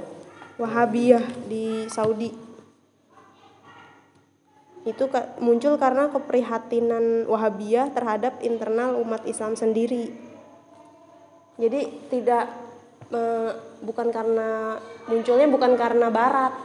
[0.56, 2.47] Wahabiyah di Saudi.
[4.88, 10.16] Itu ka- muncul karena keprihatinan Wahabiyah terhadap internal umat Islam sendiri.
[11.60, 12.48] Jadi tidak
[13.12, 13.52] eh,
[13.84, 14.80] bukan karena
[15.12, 16.56] munculnya bukan karena barat.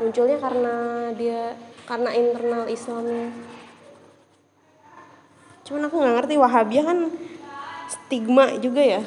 [0.00, 0.74] Munculnya karena
[1.12, 1.52] dia
[1.84, 3.36] karena internal Islam.
[5.68, 6.98] Cuman aku nggak ngerti Wahabiyah kan
[7.90, 9.02] stigma juga ya.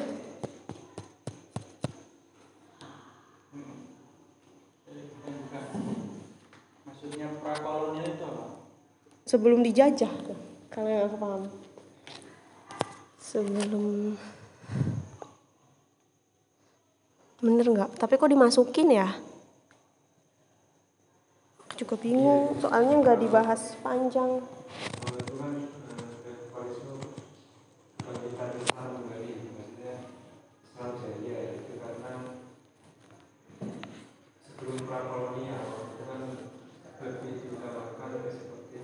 [7.04, 8.44] maksudnya prakolonial itu apa?
[9.28, 10.08] Sebelum dijajah
[10.72, 11.42] kalau yang aku paham.
[13.20, 14.16] Sebelum
[17.44, 18.00] bener nggak?
[18.00, 19.12] Tapi kok dimasukin ya?
[21.60, 24.40] Aku juga bingung soalnya nggak dibahas panjang
[25.04, 25.68] Kalau itu kan eh,
[26.24, 26.96] revivalisme
[28.00, 29.94] bangkitan Islam kembali, maksudnya
[30.64, 32.12] Islam jaya itu karena
[34.46, 36.20] sebelum prakolonial itu kan
[37.04, 38.78] lebih diutamakan seperti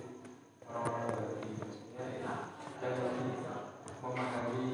[0.67, 2.37] orang-orang Bali, maksudnya yang
[2.83, 3.39] lebih
[4.03, 4.67] memahami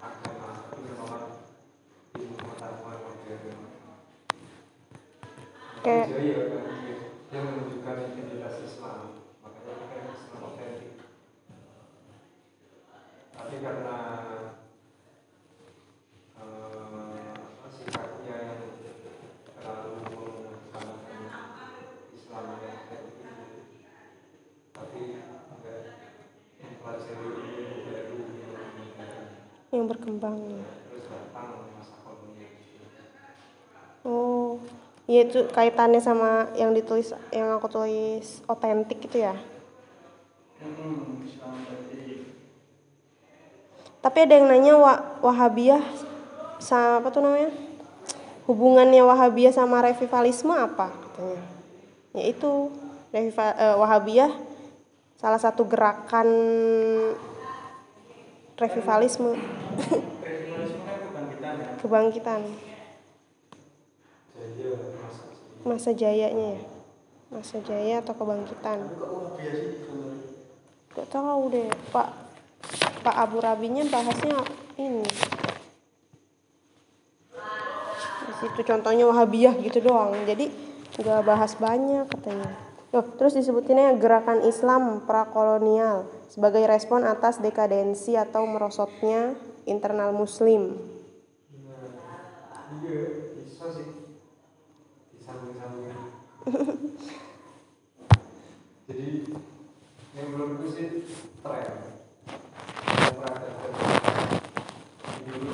[0.00, 1.24] agama itu menolak
[2.16, 3.58] ilmu pengetahuan modern.
[5.90, 6.06] Kan
[7.34, 11.02] yang menunjukkan identitas Islam, makanya itu Islam otentik.
[13.34, 13.96] Tapi karena
[16.38, 18.62] apa, sikapnya yang
[19.58, 21.22] terlalu mengutamakan
[22.14, 23.46] Islam yang otentik itu,
[24.70, 25.00] tapi
[25.50, 25.78] enggak
[26.62, 29.26] mempelajari ilmu baru yang meninggalkan.
[29.74, 30.38] yang berkembang
[30.86, 32.86] terus datang masa kolonial itu.
[34.06, 34.58] oh
[35.10, 39.34] iya itu kaitannya sama yang ditulis yang aku tulis otentik itu ya.
[40.62, 41.26] Hmm,
[43.98, 45.82] tapi ada yang nanya wa Wahabiyah
[46.62, 47.50] sama apa tuh namanya?
[48.46, 51.42] Hubungannya Wahabiyah sama revivalisme apa katanya.
[52.14, 52.70] Yaitu
[53.10, 54.30] reviva, eh, Wahabiyah
[55.18, 56.28] salah satu gerakan
[58.54, 59.34] revivalisme.
[60.22, 62.69] Revivalisme kan kebangkitan ya
[65.64, 66.62] masa jayanya ya?
[67.30, 68.78] Masa jaya atau kebangkitan?
[70.96, 71.70] Gak tahu deh.
[71.94, 72.08] Pak
[73.00, 74.36] Pak Abu Rabinya bahasnya
[74.76, 75.06] ini.
[78.20, 80.12] Di situ contohnya Wahabiyah gitu doang.
[80.26, 80.50] Jadi
[81.00, 82.50] nggak bahas banyak katanya.
[82.90, 90.74] Loh, terus disebutinnya gerakan Islam prakolonial sebagai respon atas dekadensi atau merosotnya internal muslim.
[98.90, 99.08] Jadi
[100.18, 101.06] yang menurutku sih
[101.46, 101.70] tren.
[102.90, 103.72] Yang peradaban
[105.30, 105.52] dulu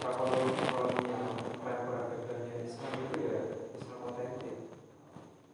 [0.00, 3.40] kalau kalau yang tren peradabannya Islam itu ya
[3.76, 4.72] Islam otentik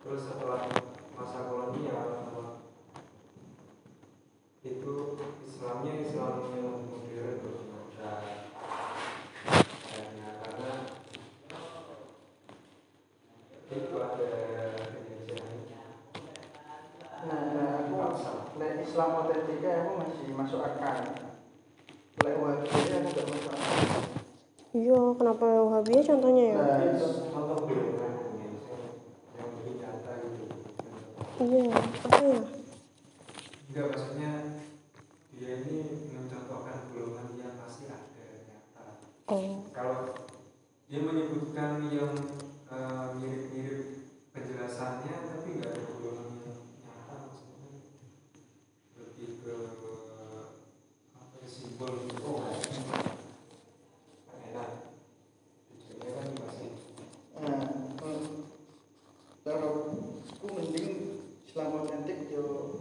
[0.07, 0.71] terus setelah
[1.19, 2.25] masa kolonial
[4.65, 4.97] itu
[5.45, 8.17] Islamnya Islam yang modern terus udah
[9.93, 10.73] hanya karena
[13.69, 14.31] itu ada
[14.89, 15.61] penjelasan
[17.29, 17.97] nah, nah aku
[18.57, 20.95] lek Islam otentiknya aku masih masuk akal.
[22.23, 23.79] Lek wahabiyah aku gak masuk akal.
[24.71, 26.59] Iya kenapa Wahabiyah contohnya ya?
[26.63, 26.79] Nah,
[27.35, 27.95] contoh gitu.
[31.43, 32.41] iya apa ya?
[33.67, 34.33] Enggak maksudnya
[35.35, 35.79] dia ini
[36.15, 38.85] mencontohkan golongan yang masih ada nyata.
[39.27, 39.59] oh.
[39.75, 39.99] Kalau
[40.87, 42.15] dia menyebutkan yang
[42.71, 47.71] eh, mirip-mirip penjelasannya tapi nggak ada golongan yang nyata maksudnya
[48.95, 49.55] lebih ke
[51.15, 52.71] apa ya, simbol gitu oh nggak ada.
[54.27, 54.71] Kan enak
[55.71, 56.71] tujuannya kan masih
[57.35, 57.61] Nah,
[58.01, 58.47] hmm,
[59.43, 59.73] kalau
[60.25, 60.89] aku mending
[61.45, 62.79] Islam otentik yo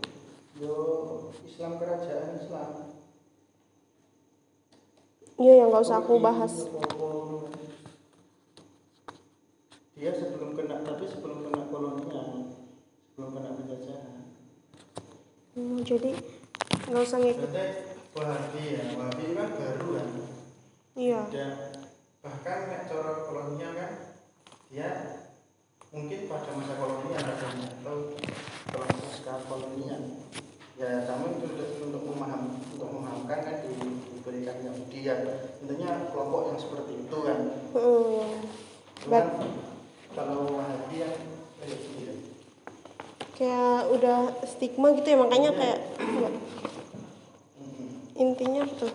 [0.55, 0.75] yo
[1.43, 2.69] Islam kerajaan Islam.
[5.43, 6.71] Iya yang nggak usah aku bahas
[9.93, 12.51] Dia sebelum kena tapi sebelum kena kolonial,
[13.07, 14.15] sebelum kena penjajahan.
[15.55, 16.11] Hmm, jadi
[16.91, 17.51] nggak usah ngikut
[18.13, 20.07] Wahabi ya, Wahabi kan baru kan.
[20.93, 21.51] iya Dan
[22.19, 23.91] bahkan nek cara kolonial kan
[24.69, 24.89] dia
[25.89, 27.51] mungkin pada masa kolonial atau
[28.69, 30.01] kalau pasca kolonial
[30.73, 32.41] ya kamu itu untuk, untuk memaham
[32.73, 33.77] untuk memahamkan kan di-
[34.09, 35.15] diberikan Yahudi ya
[35.61, 37.39] intinya kelompok yang seperti itu kan.
[37.71, 38.41] Hmm.
[39.03, 39.25] cuman
[40.13, 41.15] kalau Wahabi yang
[41.59, 42.13] kayak gitu
[43.33, 46.29] kayak udah stigma gitu ya makanya kayak ya,
[47.53, 47.89] Hmm.
[48.15, 48.93] intinya tuh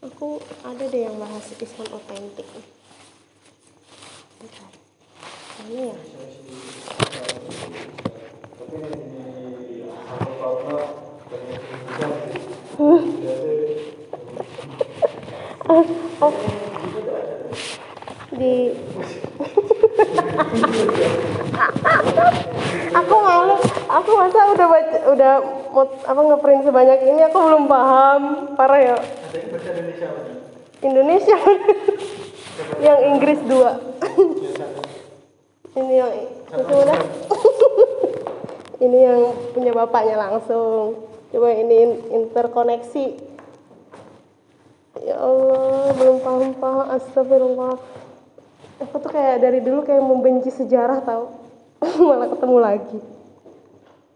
[0.00, 2.48] aku ada deh yang bahas Islam otentik.
[4.40, 4.72] Bentar.
[5.60, 5.96] mana ya
[16.20, 16.32] oh
[18.40, 18.72] di
[22.96, 23.56] aku malu.
[23.90, 25.32] Aku masa udah baca udah
[26.08, 28.56] apa ngeprint sebanyak ini aku belum paham.
[28.56, 28.96] Parah ya.
[30.80, 31.36] Indonesia.
[31.36, 32.96] Ya?
[32.96, 33.76] Yang Inggris dua.
[35.76, 36.76] Ini yang itu
[38.80, 39.20] ini yang
[39.52, 41.06] punya bapaknya langsung.
[41.30, 43.06] Coba ini in- interkoneksi.
[45.06, 47.76] Ya Allah belum paham paham astagfirullah.
[48.80, 51.36] Aku tuh kayak dari dulu kayak membenci sejarah tau.
[52.08, 52.98] Malah ketemu lagi.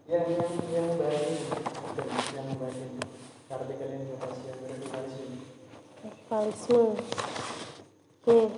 [0.09, 1.37] Yang yang yang ini
[2.35, 3.01] yang ini.
[3.45, 4.15] Artikel yang
[6.35, 6.99] radikalisme
[8.25, 8.49] nih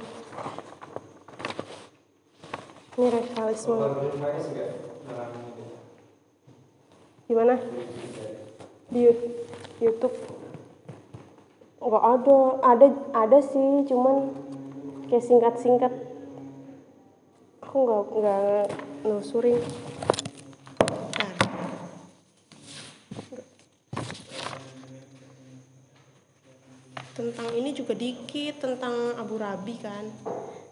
[2.98, 4.72] ini radikalisme kalau jurnalis nggak
[5.06, 5.64] dalam ini
[7.28, 7.60] gimana?
[8.88, 9.12] Di
[9.84, 10.16] YouTube.
[11.78, 14.34] Nggak ada ada ada sih cuman
[15.12, 15.94] kayak singkat-singkat.
[17.62, 18.68] Aku nggak nggak
[19.04, 19.60] nelusurin
[27.18, 30.06] tentang ini juga dikit tentang Abu Rabi kan.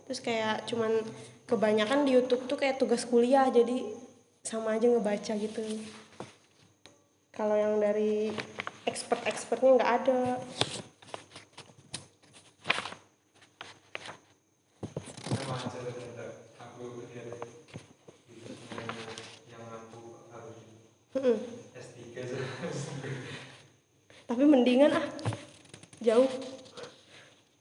[0.05, 1.01] Terus kayak cuman
[1.49, 3.81] kebanyakan di YouTube tuh kayak tugas kuliah jadi
[4.45, 5.59] sama aja ngebaca gitu
[7.35, 8.31] kalau yang dari
[8.87, 10.39] expert-expertnya nggak ada.
[15.35, 16.25] Memang aja ternyata
[16.63, 17.27] aku lihat
[18.31, 18.83] hidupnya
[19.51, 20.57] yang mampu harus
[21.19, 21.37] Mm-mm.
[21.75, 22.69] S3 saja
[24.25, 25.05] tapi mendingan ah
[26.01, 26.31] jauh.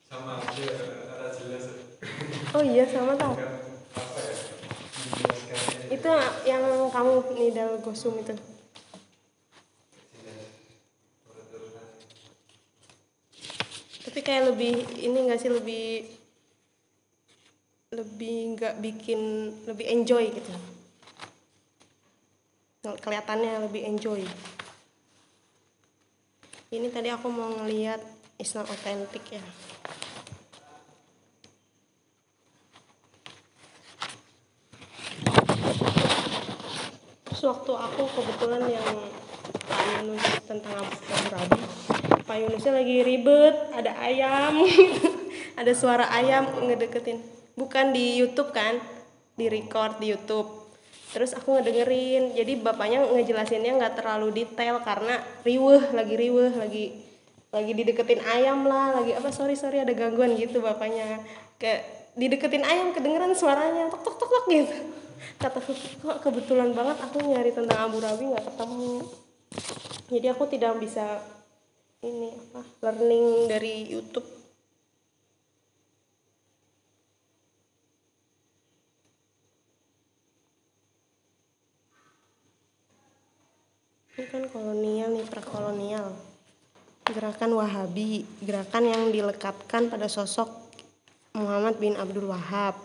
[0.09, 0.71] Sama aja
[1.35, 1.65] jelas
[2.55, 3.35] oh iya sama tau
[5.91, 6.11] itu
[6.47, 8.33] yang kamu nidal gosum itu
[10.15, 10.55] jelas
[11.27, 11.87] urut-urutan
[14.15, 16.07] tapi kayak lebih ini nggak sih lebih
[17.91, 20.55] lebih nggak bikin lebih enjoy gitu.
[23.03, 24.23] Kelihatannya lebih enjoy.
[26.71, 27.99] Ini tadi aku mau ngeliat
[28.39, 29.43] Islam otentik ya.
[37.27, 38.91] Terus waktu aku kebetulan yang
[39.67, 44.63] Pak Yunus tentang Abu Abu Rabi Pak Yunusnya lagi ribet ada ayam.
[45.59, 47.19] Ada suara ayam ngedeketin.
[47.55, 48.79] Bukan di YouTube kan?
[49.35, 50.71] Di record di YouTube.
[51.15, 52.35] Terus aku ngedengerin.
[52.35, 56.85] Jadi bapaknya ngejelasinnya nggak terlalu detail karena riweh lagi riweh lagi
[57.55, 61.23] lagi dideketin ayam lah lagi apa sorry sorry ada gangguan gitu bapaknya.
[61.63, 61.87] Kayak
[62.19, 64.75] dideketin ayam kedengeran suaranya tok tok tok tok gitu.
[65.39, 69.07] Kata kok kebetulan banget aku nyari tentang Abu Rabi nggak ketemu?
[70.11, 71.23] Jadi aku tidak bisa
[72.05, 74.29] ini apa learning dari YouTube
[84.21, 86.13] ini kan kolonial nih prakolonial
[87.05, 90.49] gerakan Wahabi, gerakan yang dilekatkan pada sosok
[91.37, 92.81] Muhammad bin Abdul Wahab,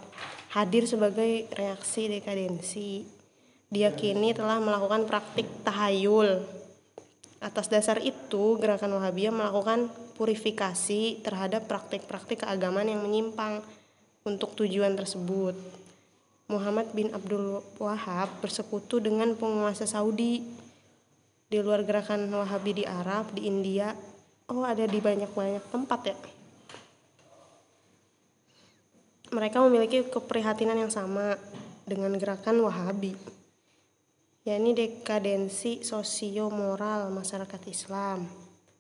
[0.52, 3.08] hadir sebagai reaksi dekadensi.
[3.72, 6.59] Diyakini telah melakukan praktik tahayul.
[7.40, 9.88] Atas dasar itu, gerakan Wahabiyah melakukan
[10.20, 13.64] purifikasi terhadap praktik-praktik keagamaan yang menyimpang
[14.28, 15.56] untuk tujuan tersebut.
[16.52, 20.44] Muhammad bin Abdul Wahab bersekutu dengan penguasa Saudi
[21.48, 23.96] di luar gerakan Wahabi di Arab, di India.
[24.52, 26.18] Oh, ada di banyak-banyak tempat ya.
[29.30, 31.38] Mereka memiliki keprihatinan yang sama
[31.86, 33.14] dengan gerakan Wahabi,
[34.48, 38.30] yakni dekadensi sosio-moral masyarakat Islam,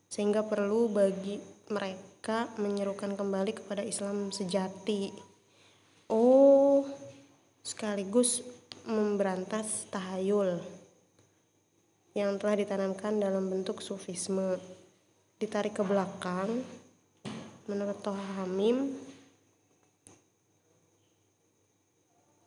[0.07, 5.11] sehingga perlu bagi mereka menyerukan kembali kepada Islam sejati.
[6.09, 6.87] Oh,
[7.61, 8.41] sekaligus
[8.87, 10.57] memberantas tahayul
[12.17, 14.57] yang telah ditanamkan dalam bentuk sufisme.
[15.39, 16.65] Ditarik ke belakang,
[17.69, 18.91] menurut Toha Hamim,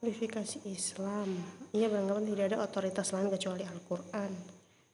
[0.02, 1.30] purifikasi Islam.
[1.70, 4.34] Ia beranggapan tidak ada otoritas lain kecuali Al-Quran.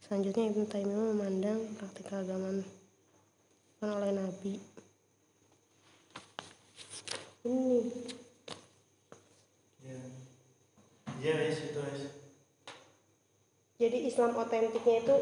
[0.04, 2.60] Selanjutnya Ibnu Taimiyah memandang praktik keagamaan
[3.80, 4.60] oleh Nabi.
[7.48, 7.80] Ini
[9.88, 10.00] ya
[11.24, 12.02] ya wes itu wes
[13.78, 15.16] jadi Islam otentiknya itu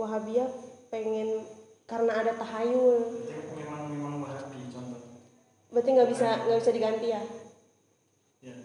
[0.00, 0.48] Wahabiyah
[0.88, 1.44] pengen
[1.84, 3.04] karena ada tahayul.
[3.28, 5.02] Berarti memang memang wahabi contoh
[5.72, 7.22] Berarti nggak bisa nggak bisa diganti ya?
[8.44, 8.56] ya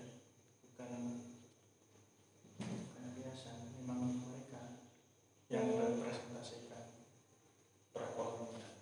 [0.62, 1.24] bukan
[2.60, 3.50] bukan biasa
[3.82, 4.62] memang mereka
[5.50, 6.84] yang merepresentasikan
[7.96, 8.76] perkolonial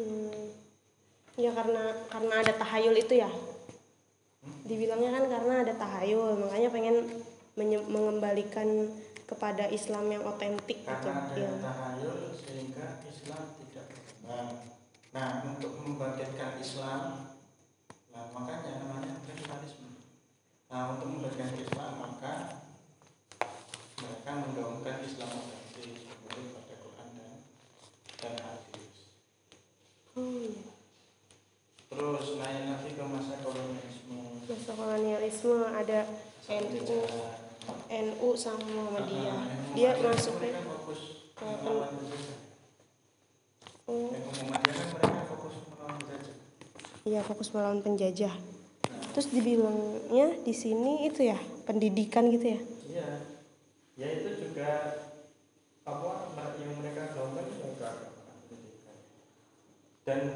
[0.00, 0.56] Hmm,
[1.36, 3.28] ya karena karena ada tahayul itu ya.
[4.64, 6.96] Dibilangnya kan karena ada tahayul, makanya pengen
[7.92, 8.88] mengembalikan
[9.28, 10.90] kepada Islam yang otentik gitu.
[10.90, 11.50] karena ada Ya.
[11.62, 14.50] tahayul sehingga Islam tidak berkembang
[15.10, 17.02] nah untuk membangkitkan Islam
[18.10, 20.02] nah makanya namanya radikalisme
[20.66, 22.34] nah untuk membangkitkan Islam maka
[24.02, 27.30] mereka menggaungkan Islam otentik menurut pada Quran dan
[28.18, 28.69] dan hadis
[31.90, 34.18] Terus naik lagi ke masa kolonialisme
[34.50, 36.00] Masa kolonialisme ada
[36.50, 36.98] NU.
[37.86, 39.42] NU sama Muhammadiyah.
[39.74, 41.00] Yang Dia kan masuknya fokus
[41.38, 41.94] ke melawan
[43.86, 46.36] oh, Muhammadiyah kan mereka fokus melawan penjajah
[47.06, 48.34] iya fokus melawan penjajah.
[49.10, 52.60] Terus dibilangnya di sini itu ya pendidikan gitu ya?
[52.86, 53.08] Iya,
[53.98, 54.70] ya itu juga
[55.86, 56.10] apa
[56.60, 57.29] yang mereka pendidikan.
[60.10, 60.26] Dan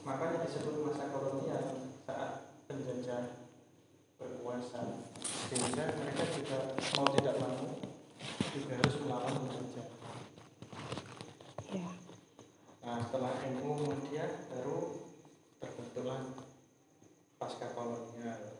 [0.00, 3.36] makanya disebut masa kolonial saat penjajah
[4.16, 5.04] berkuasa
[5.52, 7.76] sehingga mereka juga mau tidak mau
[8.56, 9.86] juga harus melawan penjajah.
[11.68, 11.90] Ya.
[12.80, 14.78] Nah setelah NU kemudian baru
[15.60, 16.32] terbentuklah
[17.36, 18.56] pasca kolonial.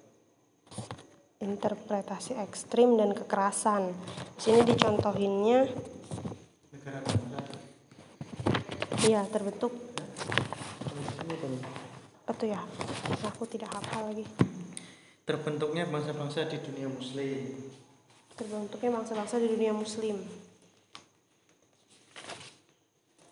[1.40, 3.96] Interpretasi ekstrim dan kekerasan.
[4.36, 5.72] Di sini dicontohinnya,
[6.68, 7.25] negara
[9.04, 9.72] iya terbentuk
[12.36, 12.60] tuh ya?
[13.32, 14.28] Aku tidak hafal lagi.
[15.24, 17.72] terbentuknya bangsa-bangsa di dunia muslim
[18.36, 20.20] Terbentuknya bangsa-bangsa di dunia Muslim.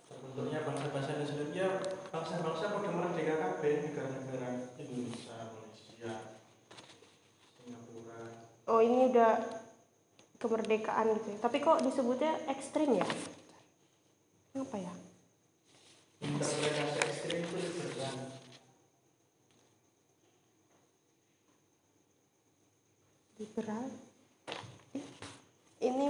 [0.09, 1.69] terbentuknya bangsa-bangsa di muslim ya
[2.09, 4.49] bangsa-bangsa pada merdeka kabeh negara-negara
[4.81, 6.15] Indonesia Malaysia
[7.61, 8.21] Singapura
[8.65, 9.33] Oh ini udah
[10.41, 11.39] kemerdekaan gitu ya.
[11.45, 13.07] Tapi kok disebutnya ekstrim ya?
[14.57, 14.93] Apa ya?
[16.23, 18.17] Interpretasi ekstrim itu liberal
[23.35, 23.91] Liberal.
[24.95, 25.03] Eh,
[25.83, 26.07] Ini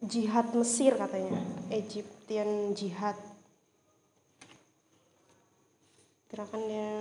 [0.00, 1.36] jihad Mesir katanya.
[1.68, 3.20] Egyptian jihad.
[6.32, 6.96] Gerakan yang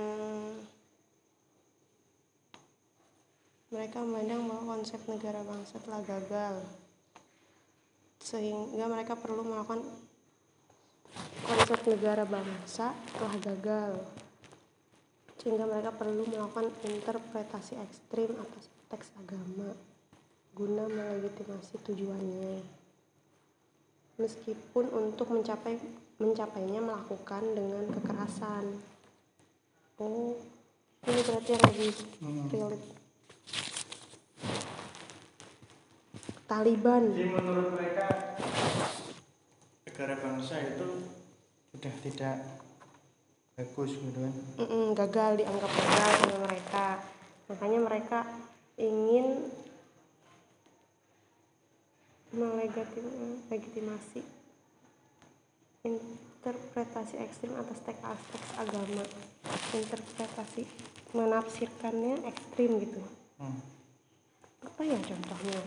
[3.73, 6.61] mereka memandang bahwa konsep negara bangsa telah gagal
[8.21, 9.81] sehingga mereka perlu melakukan
[11.43, 13.93] konsep negara bangsa telah gagal
[15.43, 19.75] sehingga mereka perlu melakukan interpretasi ekstrim atas teks agama
[20.53, 22.61] guna melegitimasi tujuannya.
[24.21, 25.81] Meskipun untuk mencapai
[26.21, 28.77] mencapainya melakukan dengan kekerasan.
[29.97, 30.37] Oh
[31.03, 31.91] ini berarti yang lebih
[32.53, 32.87] relate.
[36.47, 37.03] Taliban.
[37.11, 38.32] Jadi menurut mereka
[39.93, 41.05] negara bangsa itu
[41.69, 42.41] sudah tidak
[43.53, 44.33] bagus gitu kan.
[44.57, 46.85] Mm-mm, gagal dianggap gagal sama mereka.
[47.45, 48.19] Makanya mereka
[48.81, 49.53] ingin
[52.33, 54.25] melegitim- legitimasi
[55.85, 59.05] interpretasi ekstrim atas teks-teks agama.
[59.77, 60.65] Interpretasi
[61.13, 62.97] menafsirkannya ekstrim gitu.
[63.37, 63.61] Hmm.
[64.63, 65.59] apa ya contohnya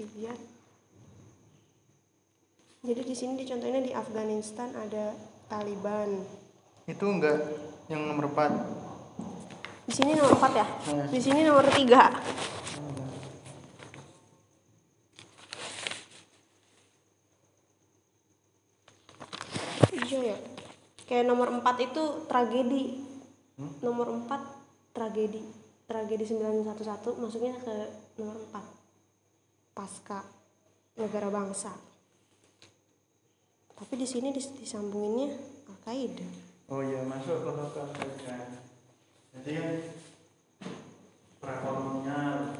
[0.00, 0.32] Iya.
[2.80, 5.12] Jadi di sini dicontohnya di Afghanistan ada
[5.48, 6.24] Taliban.
[6.88, 7.40] Itu enggak
[7.88, 9.88] yang nomor 4.
[9.88, 10.66] Di sini nomor 4 ya?
[10.92, 11.04] Iya.
[11.08, 11.80] Di sini nomor 3.
[20.04, 20.36] Iya ya.
[21.08, 23.04] Kayak nomor 4 itu tragedi.
[23.60, 23.72] Hmm?
[23.84, 24.59] Nomor 4
[24.90, 25.42] tragedi.
[25.84, 26.86] Tragedi 911
[27.16, 27.74] masuknya ke
[28.16, 28.62] nomor 4.
[29.72, 30.22] Pasca
[30.94, 31.72] negara bangsa.
[33.72, 35.34] Tapi di sini dis- disambunginnya
[35.66, 36.28] Al-Qaeda.
[36.68, 38.36] Oh iya, masuk ke lokal saja.
[39.32, 39.74] Jadi kan
[41.40, 42.54] perekonomian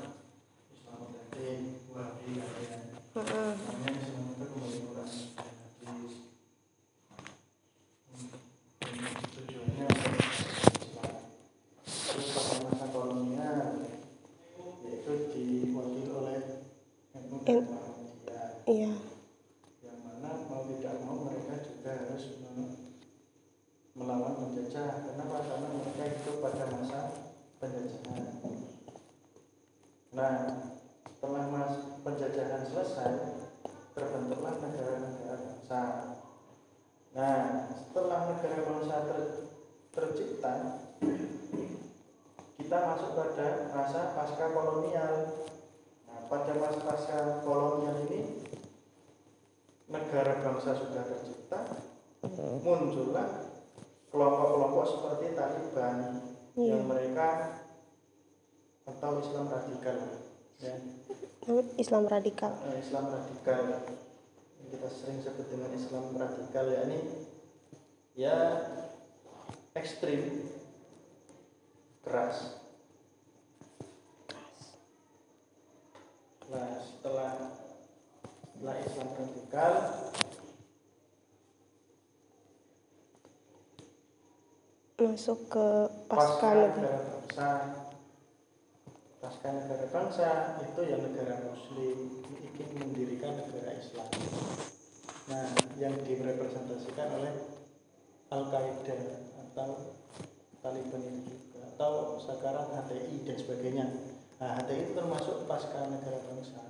[0.73, 1.47] Islam tadi
[1.89, 2.83] wahabi kalian.
[3.13, 3.53] Heeh.
[3.55, 5.55] Makanya Islam itu kembali Quran dan
[5.85, 6.15] hadis.
[8.09, 8.27] Hmm.
[8.81, 8.95] Dan
[9.29, 10.15] Tujuannya adalah
[10.73, 11.15] Islam.
[11.85, 13.61] Terus pada masa kolonial
[14.81, 16.39] yaitu diwakili oleh
[17.15, 18.49] NU dan En- Muhammadiyah.
[18.65, 18.93] Iya.
[19.83, 22.79] yang mana mau tidak mau mereka juga harus mem-
[23.93, 27.01] melawan penjajah kenapa karena mereka hidup pada masa
[27.59, 28.27] penjajahan
[30.11, 30.35] nah
[31.05, 33.13] setelah mas penjajahan selesai
[33.93, 35.83] terbentuklah negara-negara bangsa
[37.11, 39.39] nah setelah negara bangsa ter-
[39.91, 40.53] tercipta
[42.57, 45.15] kita masuk pada masa pasca kolonial
[46.07, 48.21] nah pada masa pasca kolonial ini
[49.87, 51.67] negara bangsa sudah tercipta,
[52.63, 53.51] muncullah
[54.07, 55.97] kelompok-kelompok seperti Taliban
[56.55, 56.79] Iya.
[56.79, 57.59] yang mereka
[58.83, 59.99] atau Islam radikal,
[60.59, 60.75] ya,
[61.91, 62.55] Islam radikal.
[62.71, 63.83] Eh, Islam radikal yang
[64.71, 67.03] kita sering sebut dengan Islam radikal ya ini
[68.15, 68.37] ya
[69.75, 70.47] ekstrim,
[72.07, 72.63] keras.
[76.47, 77.59] Nah setelah
[78.55, 79.73] setelah Islam radikal
[84.95, 85.67] Masuk ke
[86.07, 86.71] pasca pasca negara.
[86.71, 87.80] negara bangsa
[89.41, 90.29] pasca negara bangsa
[90.61, 92.21] itu yang negara muslim
[92.61, 94.13] ingin mendirikan negara Islam
[95.33, 95.49] nah
[95.81, 97.33] yang direpresentasikan oleh
[98.29, 99.01] Al Qaeda
[99.41, 99.97] atau
[100.61, 103.85] Taliban itu juga atau sekarang HTI dan sebagainya
[104.37, 106.61] nah HTI itu termasuk pasca negara bangsa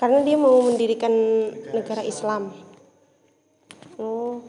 [0.00, 1.12] Karena dia mau mendirikan
[1.52, 2.56] negara Negara Islam.
[4.00, 4.40] Oh.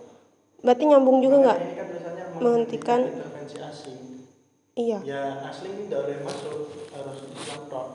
[0.63, 1.59] Berarti nyambung juga nggak?
[1.59, 4.00] Makanya ini kan menghentikan- intervensi asing
[4.71, 4.99] Iya.
[5.03, 6.57] ya ini tidak boleh masuk
[6.95, 7.87] harus Islam tok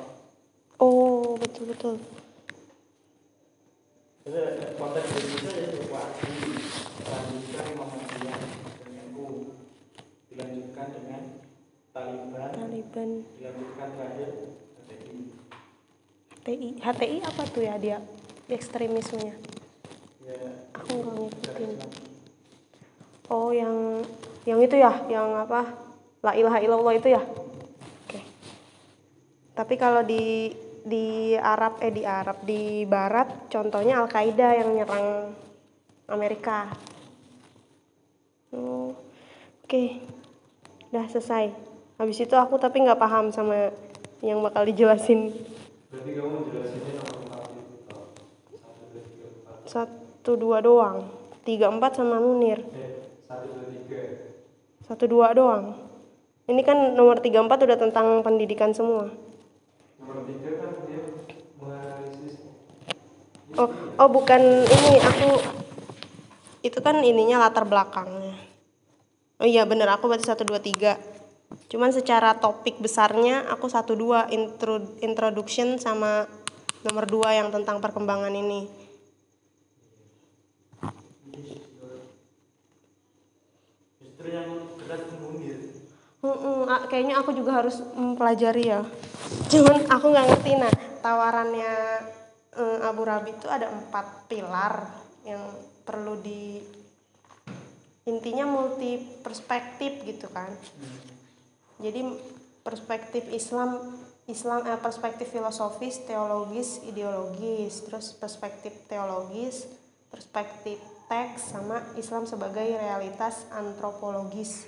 [0.76, 1.96] Oh, betul betul.
[4.28, 6.52] Jadi konteks Indonesia ya Wahabi,
[7.00, 8.40] lanjutkan Muhammadiyah
[8.84, 9.56] dan NU,
[10.28, 11.22] dilanjutkan dengan
[11.96, 13.08] Taliban, Taliban,
[13.40, 14.28] dilanjutkan terakhir
[14.84, 15.16] HTI.
[16.44, 16.68] HTI.
[16.76, 17.98] HTI apa tuh ya dia
[18.52, 19.32] ekstremismenya?
[20.28, 20.36] Ya,
[20.76, 21.70] Aku nggak ngikutin.
[23.32, 24.04] Oh, yang
[24.44, 25.85] yang itu ya, yang apa?
[26.24, 27.22] La ilaha illallah itu ya?
[28.06, 28.20] Oke.
[29.52, 30.52] Tapi kalau di
[30.86, 35.34] di Arab eh di Arab di Barat contohnya Al Qaeda yang nyerang
[36.06, 36.70] Amerika.
[38.54, 38.94] Oh,
[39.66, 39.82] oke.
[40.94, 41.50] Udah selesai.
[41.96, 43.72] Habis itu aku tapi nggak paham sama
[44.24, 45.32] yang bakal dijelasin
[45.96, 46.94] Berarti kamu jelasinnya.
[49.64, 51.08] Satu dua doang.
[51.46, 52.60] Tiga empat sama Munir.
[52.74, 53.00] Eh.
[54.84, 55.85] Satu dua doang.
[56.46, 59.10] Ini kan nomor tiga empat udah tentang pendidikan semua.
[59.98, 61.02] Nomor tiga kan dia
[61.58, 62.34] menganalisis.
[63.58, 63.66] Oh,
[63.98, 65.42] oh bukan ini aku
[66.62, 68.38] itu kan ininya latar belakangnya.
[69.42, 70.94] Oh iya bener aku berarti satu dua tiga.
[71.66, 76.30] Cuman secara topik besarnya aku satu dua intro, introduction sama
[76.86, 78.70] nomor dua yang tentang perkembangan ini.
[83.98, 85.25] Justru yang berat.
[86.26, 88.82] Mm-mm, kayaknya aku juga harus mempelajari ya.
[89.46, 91.72] Cuman aku nggak ngerti nah tawarannya
[92.58, 94.90] eh, Abu Rabi itu ada empat pilar
[95.22, 95.42] yang
[95.86, 96.58] perlu di
[98.10, 100.50] intinya multi perspektif gitu kan.
[101.78, 102.02] Jadi
[102.66, 103.78] perspektif Islam
[104.26, 109.70] Islam eh, perspektif filosofis, teologis, ideologis, terus perspektif teologis,
[110.10, 114.66] perspektif teks sama Islam sebagai realitas antropologis.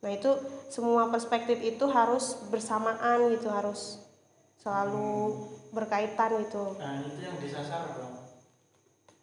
[0.00, 0.30] Nah, itu
[0.72, 4.00] semua perspektif itu harus bersamaan gitu, harus
[4.60, 6.76] selalu berkaitan gitu.
[6.76, 8.28] Nah itu yang disasar apa?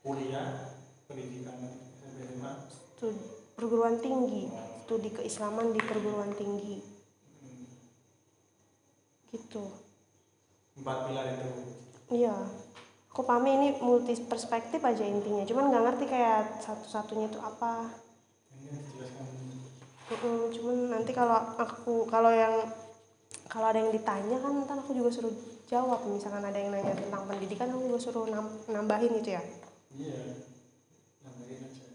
[0.02, 0.74] Kuliah,
[1.06, 1.62] pendidikan
[2.02, 2.52] SMA.
[2.98, 3.22] Studi
[3.54, 4.50] perguruan tinggi,
[4.86, 6.82] studi keislaman di perguruan tinggi.
[9.34, 9.64] Gitu.
[10.78, 11.50] Empat pilar itu.
[12.14, 12.38] Iya.
[13.12, 15.42] Aku pahami ini multi perspektif aja intinya.
[15.42, 17.90] Cuman nggak ngerti kayak satu-satunya itu apa.
[20.08, 22.64] Mm-mm, cuman nanti kalau aku kalau yang
[23.52, 25.36] kalau ada yang ditanya kan ntar aku juga suruh
[25.68, 29.44] jawab misalkan ada yang nanya tentang pendidikan aku juga suruh nam- nambahin gitu ya
[29.92, 30.20] Iya.
[31.24, 31.86] Nambahin aja.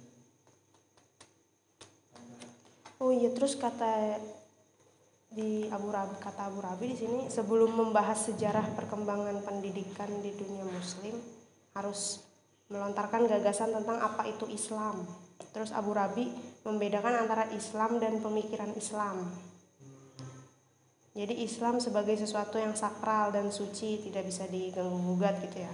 [3.01, 4.21] Oh iya terus kata
[5.33, 10.69] di Abu Rabi kata Abu Rabi di sini sebelum membahas sejarah perkembangan pendidikan di dunia
[10.69, 11.17] Muslim
[11.73, 12.21] harus
[12.69, 15.09] melontarkan gagasan tentang apa itu Islam
[15.57, 16.29] terus Abu Rabi
[16.63, 19.31] membedakan antara Islam dan pemikiran Islam
[21.13, 25.73] Jadi Islam sebagai sesuatu yang sakral dan suci tidak bisa diganggu gugat gitu ya.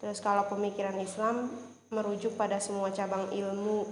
[0.00, 1.52] Terus kalau pemikiran Islam
[1.92, 3.84] merujuk pada semua cabang ilmu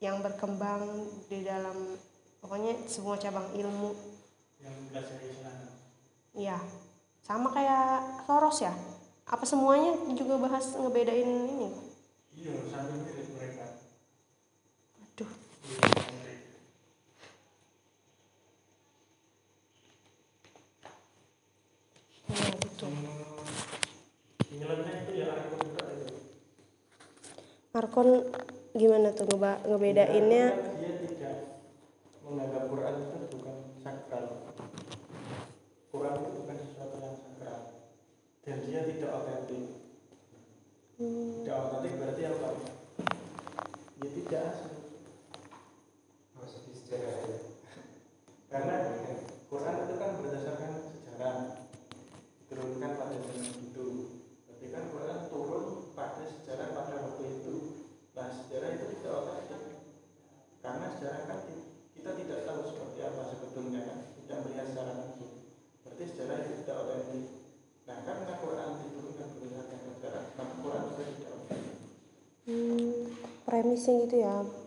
[0.00, 2.00] yang berkembang di dalam
[2.40, 3.92] pokoknya semua cabang ilmu.
[4.64, 5.56] Yang belajar Islam.
[6.32, 6.58] Iya.
[7.20, 8.72] Sama kayak Soros ya.
[9.28, 11.68] Apa semuanya juga bahas ngebedain ini?
[12.40, 13.19] Iya, sambil.
[15.70, 15.86] Aduh.
[15.86, 16.38] Iya, mirip.
[22.30, 22.86] Iya gitu.
[22.86, 23.38] Hmm,
[24.50, 26.14] Filmnya itu ya aku juga itu.
[27.70, 28.08] Arkon
[28.74, 30.44] gimana tuh ngeba- ngebedainnya?
[30.78, 31.34] Dia tidak
[32.24, 34.24] menganggap Quran itu bukan sakral.
[35.90, 37.60] Quran itu bukan sesuatu yang sakral.
[38.44, 39.64] Dan dia tidak otentik.
[40.98, 42.48] Hmm, Tidak otentik berarti apa?
[44.00, 44.79] Ya tidak asli.
[46.90, 47.38] Sejarah ya.
[48.50, 48.76] Karena
[49.46, 51.34] Quran itu kan berdasarkan sejarah
[52.42, 53.86] diturunkan pada zaman itu.
[54.50, 57.54] Tapi kan Quran turun pada sejarah pada waktu itu.
[58.18, 59.62] Nah sejarah itu tidak otentik.
[60.66, 61.38] Karena sejarah kan
[61.94, 65.34] kita tidak tahu seperti apa sebetulnya kan, tidak melihat secara langsung.
[65.86, 67.24] Berarti sejarah itu tidak otentik.
[67.86, 71.76] Nah karena Quran diturunkan berdasarkan sejarah, maka Quran juga tidak otentik.
[72.50, 72.98] hmm,
[73.46, 74.59] premisnya gitu ya.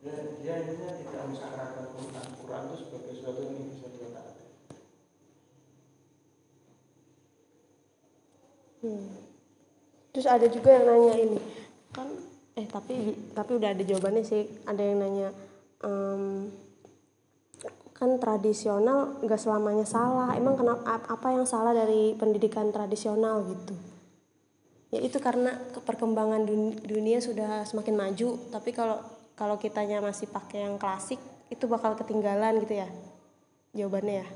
[0.00, 2.26] Dia, dia tidak mensakralkan Quran.
[2.40, 3.88] Quran itu sebagai sesuatu yang bisa.
[8.80, 9.12] Hmm.
[10.10, 11.38] Terus ada juga yang nanya ini
[11.92, 12.08] kan
[12.56, 15.28] eh tapi tapi udah ada jawabannya sih ada yang nanya
[15.84, 16.48] em,
[17.92, 23.76] kan tradisional gak selamanya salah emang kenapa ap- apa yang salah dari pendidikan tradisional gitu
[24.90, 28.98] ya itu karena ke- perkembangan dun- dunia sudah semakin maju tapi kalau
[29.40, 31.16] kalau kitanya masih pakai yang klasik
[31.48, 32.88] itu bakal ketinggalan gitu ya
[33.72, 34.26] jawabannya ya.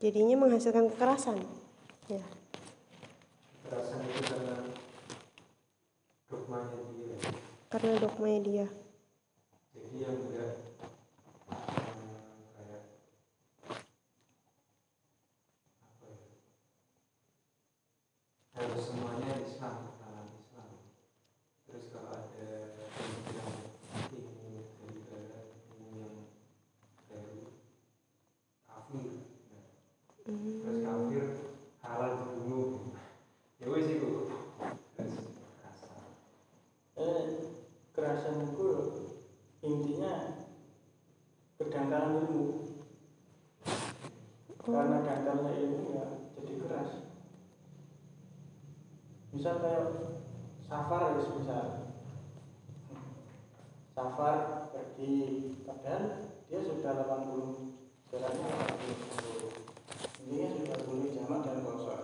[0.00, 1.38] jadinya menghasilkan kekerasan.
[2.08, 2.24] ya.
[3.62, 4.56] Kekerasan itu karena
[6.26, 7.16] dogmanya dia.
[7.70, 8.66] Karena dogmanya dia
[9.90, 10.52] jadi yang enggak
[11.50, 11.66] eh,
[12.54, 12.82] kayak
[15.82, 16.18] apa ya
[18.54, 20.68] harus semuanya Islam dalam Islam
[21.66, 22.50] terus kalau ada
[23.34, 23.50] yang
[24.14, 26.16] ilmu dari barat ilmu yang
[27.10, 27.50] baru
[28.66, 29.10] kafir
[29.50, 29.62] ya.
[30.22, 31.24] terus kafir
[31.82, 32.94] halal dibunuh
[33.58, 34.30] ya wes itu
[34.94, 35.14] terus
[35.62, 36.14] kasar
[36.94, 37.22] eh
[37.90, 38.66] kerasan itu
[39.60, 40.40] intinya
[41.60, 42.44] kedangkalan ilmu
[44.64, 46.90] karena dangkalnya ilmu ya jadi keras
[49.36, 49.84] misal kayak
[50.64, 51.64] safar ya misal
[53.92, 54.36] safar
[54.72, 55.14] pergi
[55.68, 62.00] padahal dia sudah 80 jalannya 80 intinya sudah boleh jamak dan kosor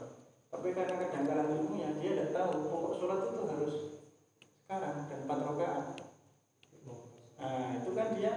[0.52, 3.76] tapi karena kedangkalan ilmunya dia tidak tahu pokok sholat itu harus
[4.68, 5.86] sekarang dan empat rakaat
[7.36, 8.32] nah itu kan dia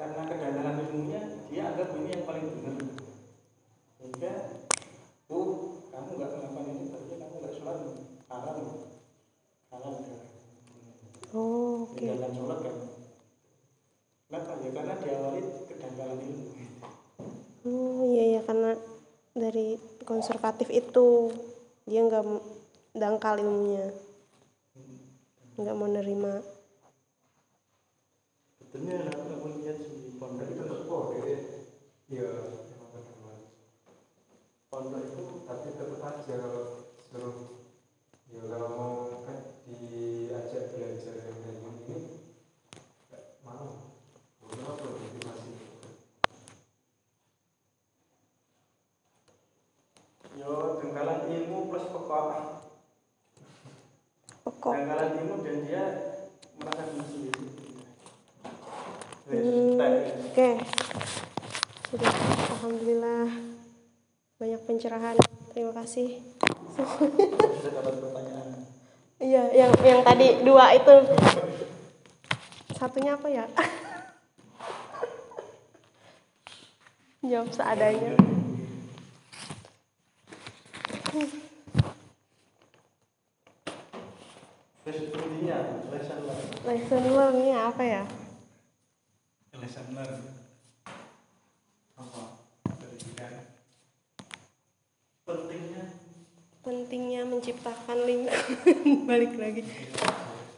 [0.00, 1.20] karena kedangkalan ilmunya
[1.52, 2.76] dia anggap ini yang paling benar
[4.00, 4.32] sehingga
[5.28, 7.78] oh kamu nggak melakukan ini berarti kamu nggak sholat
[8.32, 8.58] haram
[9.68, 10.18] haram ya
[11.36, 12.76] oh oke tinggalkan sholat kan
[14.24, 16.46] kenapa ya karena diawali kedangkalan ilmu
[17.68, 18.70] oh iya ya karena
[19.36, 19.76] dari
[20.20, 21.32] konservatif itu.
[21.88, 22.22] Dia nggak
[22.92, 23.88] dangkal ilmunya.
[25.56, 26.44] Nggak mau nerima
[28.70, 31.38] betulnya aku kamu lihat di pondok tapi itu tetap kok dia
[32.06, 32.28] ya
[32.70, 33.38] emang benar
[34.70, 36.64] pondok itu tapi tetap aja kalau
[37.02, 37.36] suruh
[38.30, 38.94] ya kalau mau
[39.26, 41.98] kan diajak belajar yang kayak gini ini
[43.10, 43.90] nggak mau
[44.38, 45.54] kenapa itu masih
[50.38, 52.60] yo dangkalan ilmu plus pokok
[54.60, 55.84] pokok dangkalan ilmu dan dia
[56.60, 57.32] merasa benci
[59.30, 60.50] Hmm, oke.
[61.86, 62.10] Sudah
[62.50, 63.30] alhamdulillah.
[64.42, 65.14] Banyak pencerahan.
[65.54, 66.18] Terima kasih.
[66.74, 68.66] Sudah dapat pertanyaan.
[69.22, 71.14] Iya yang yang tadi dua itu.
[72.74, 73.46] Satunya apa ya?
[77.30, 78.18] Jawab seadanya
[84.90, 85.58] terus intinya
[85.92, 88.02] lesson learn lesson learn-nya apa ya?
[89.54, 90.18] Lesson learn
[91.94, 93.54] apa pendidikan
[95.22, 95.84] pentingnya?
[96.66, 98.42] Pentingnya menciptakan lingkungan.
[99.10, 99.62] Balik lagi.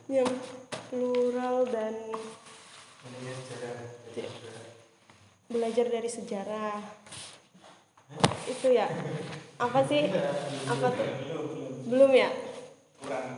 [0.09, 0.33] Yang
[0.89, 1.93] plural dan
[4.09, 4.41] sejarah.
[5.53, 6.81] Belajar dari sejarah.
[8.49, 8.89] Itu ya?
[9.61, 10.09] Apa sih?
[10.65, 11.09] Apa tuh?
[11.93, 12.33] belum ya?
[13.05, 13.29] Kurang.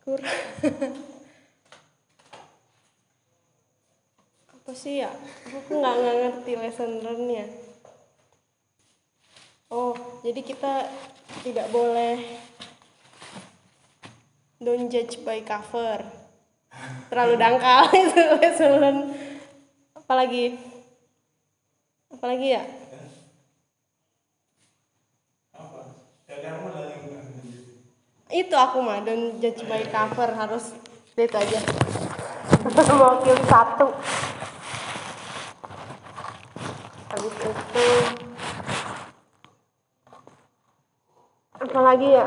[0.00, 0.96] Kurang
[4.72, 5.12] apa sih ya?
[5.52, 7.44] Aku nggak nggak ngerti lesson learn-nya
[9.72, 10.88] oh jadi kita
[11.44, 12.20] tidak boleh
[14.56, 16.00] don't judge by cover.
[17.12, 18.98] Terlalu dangkal itu lesson learn
[19.92, 20.56] apalagi
[22.08, 22.64] apalagi ya?
[28.32, 30.72] Itu aku mah don't judge by cover harus
[31.12, 31.60] itu aja.
[32.92, 33.88] Mewakili satu
[37.22, 37.86] habis itu.
[41.62, 42.26] Apalagi ya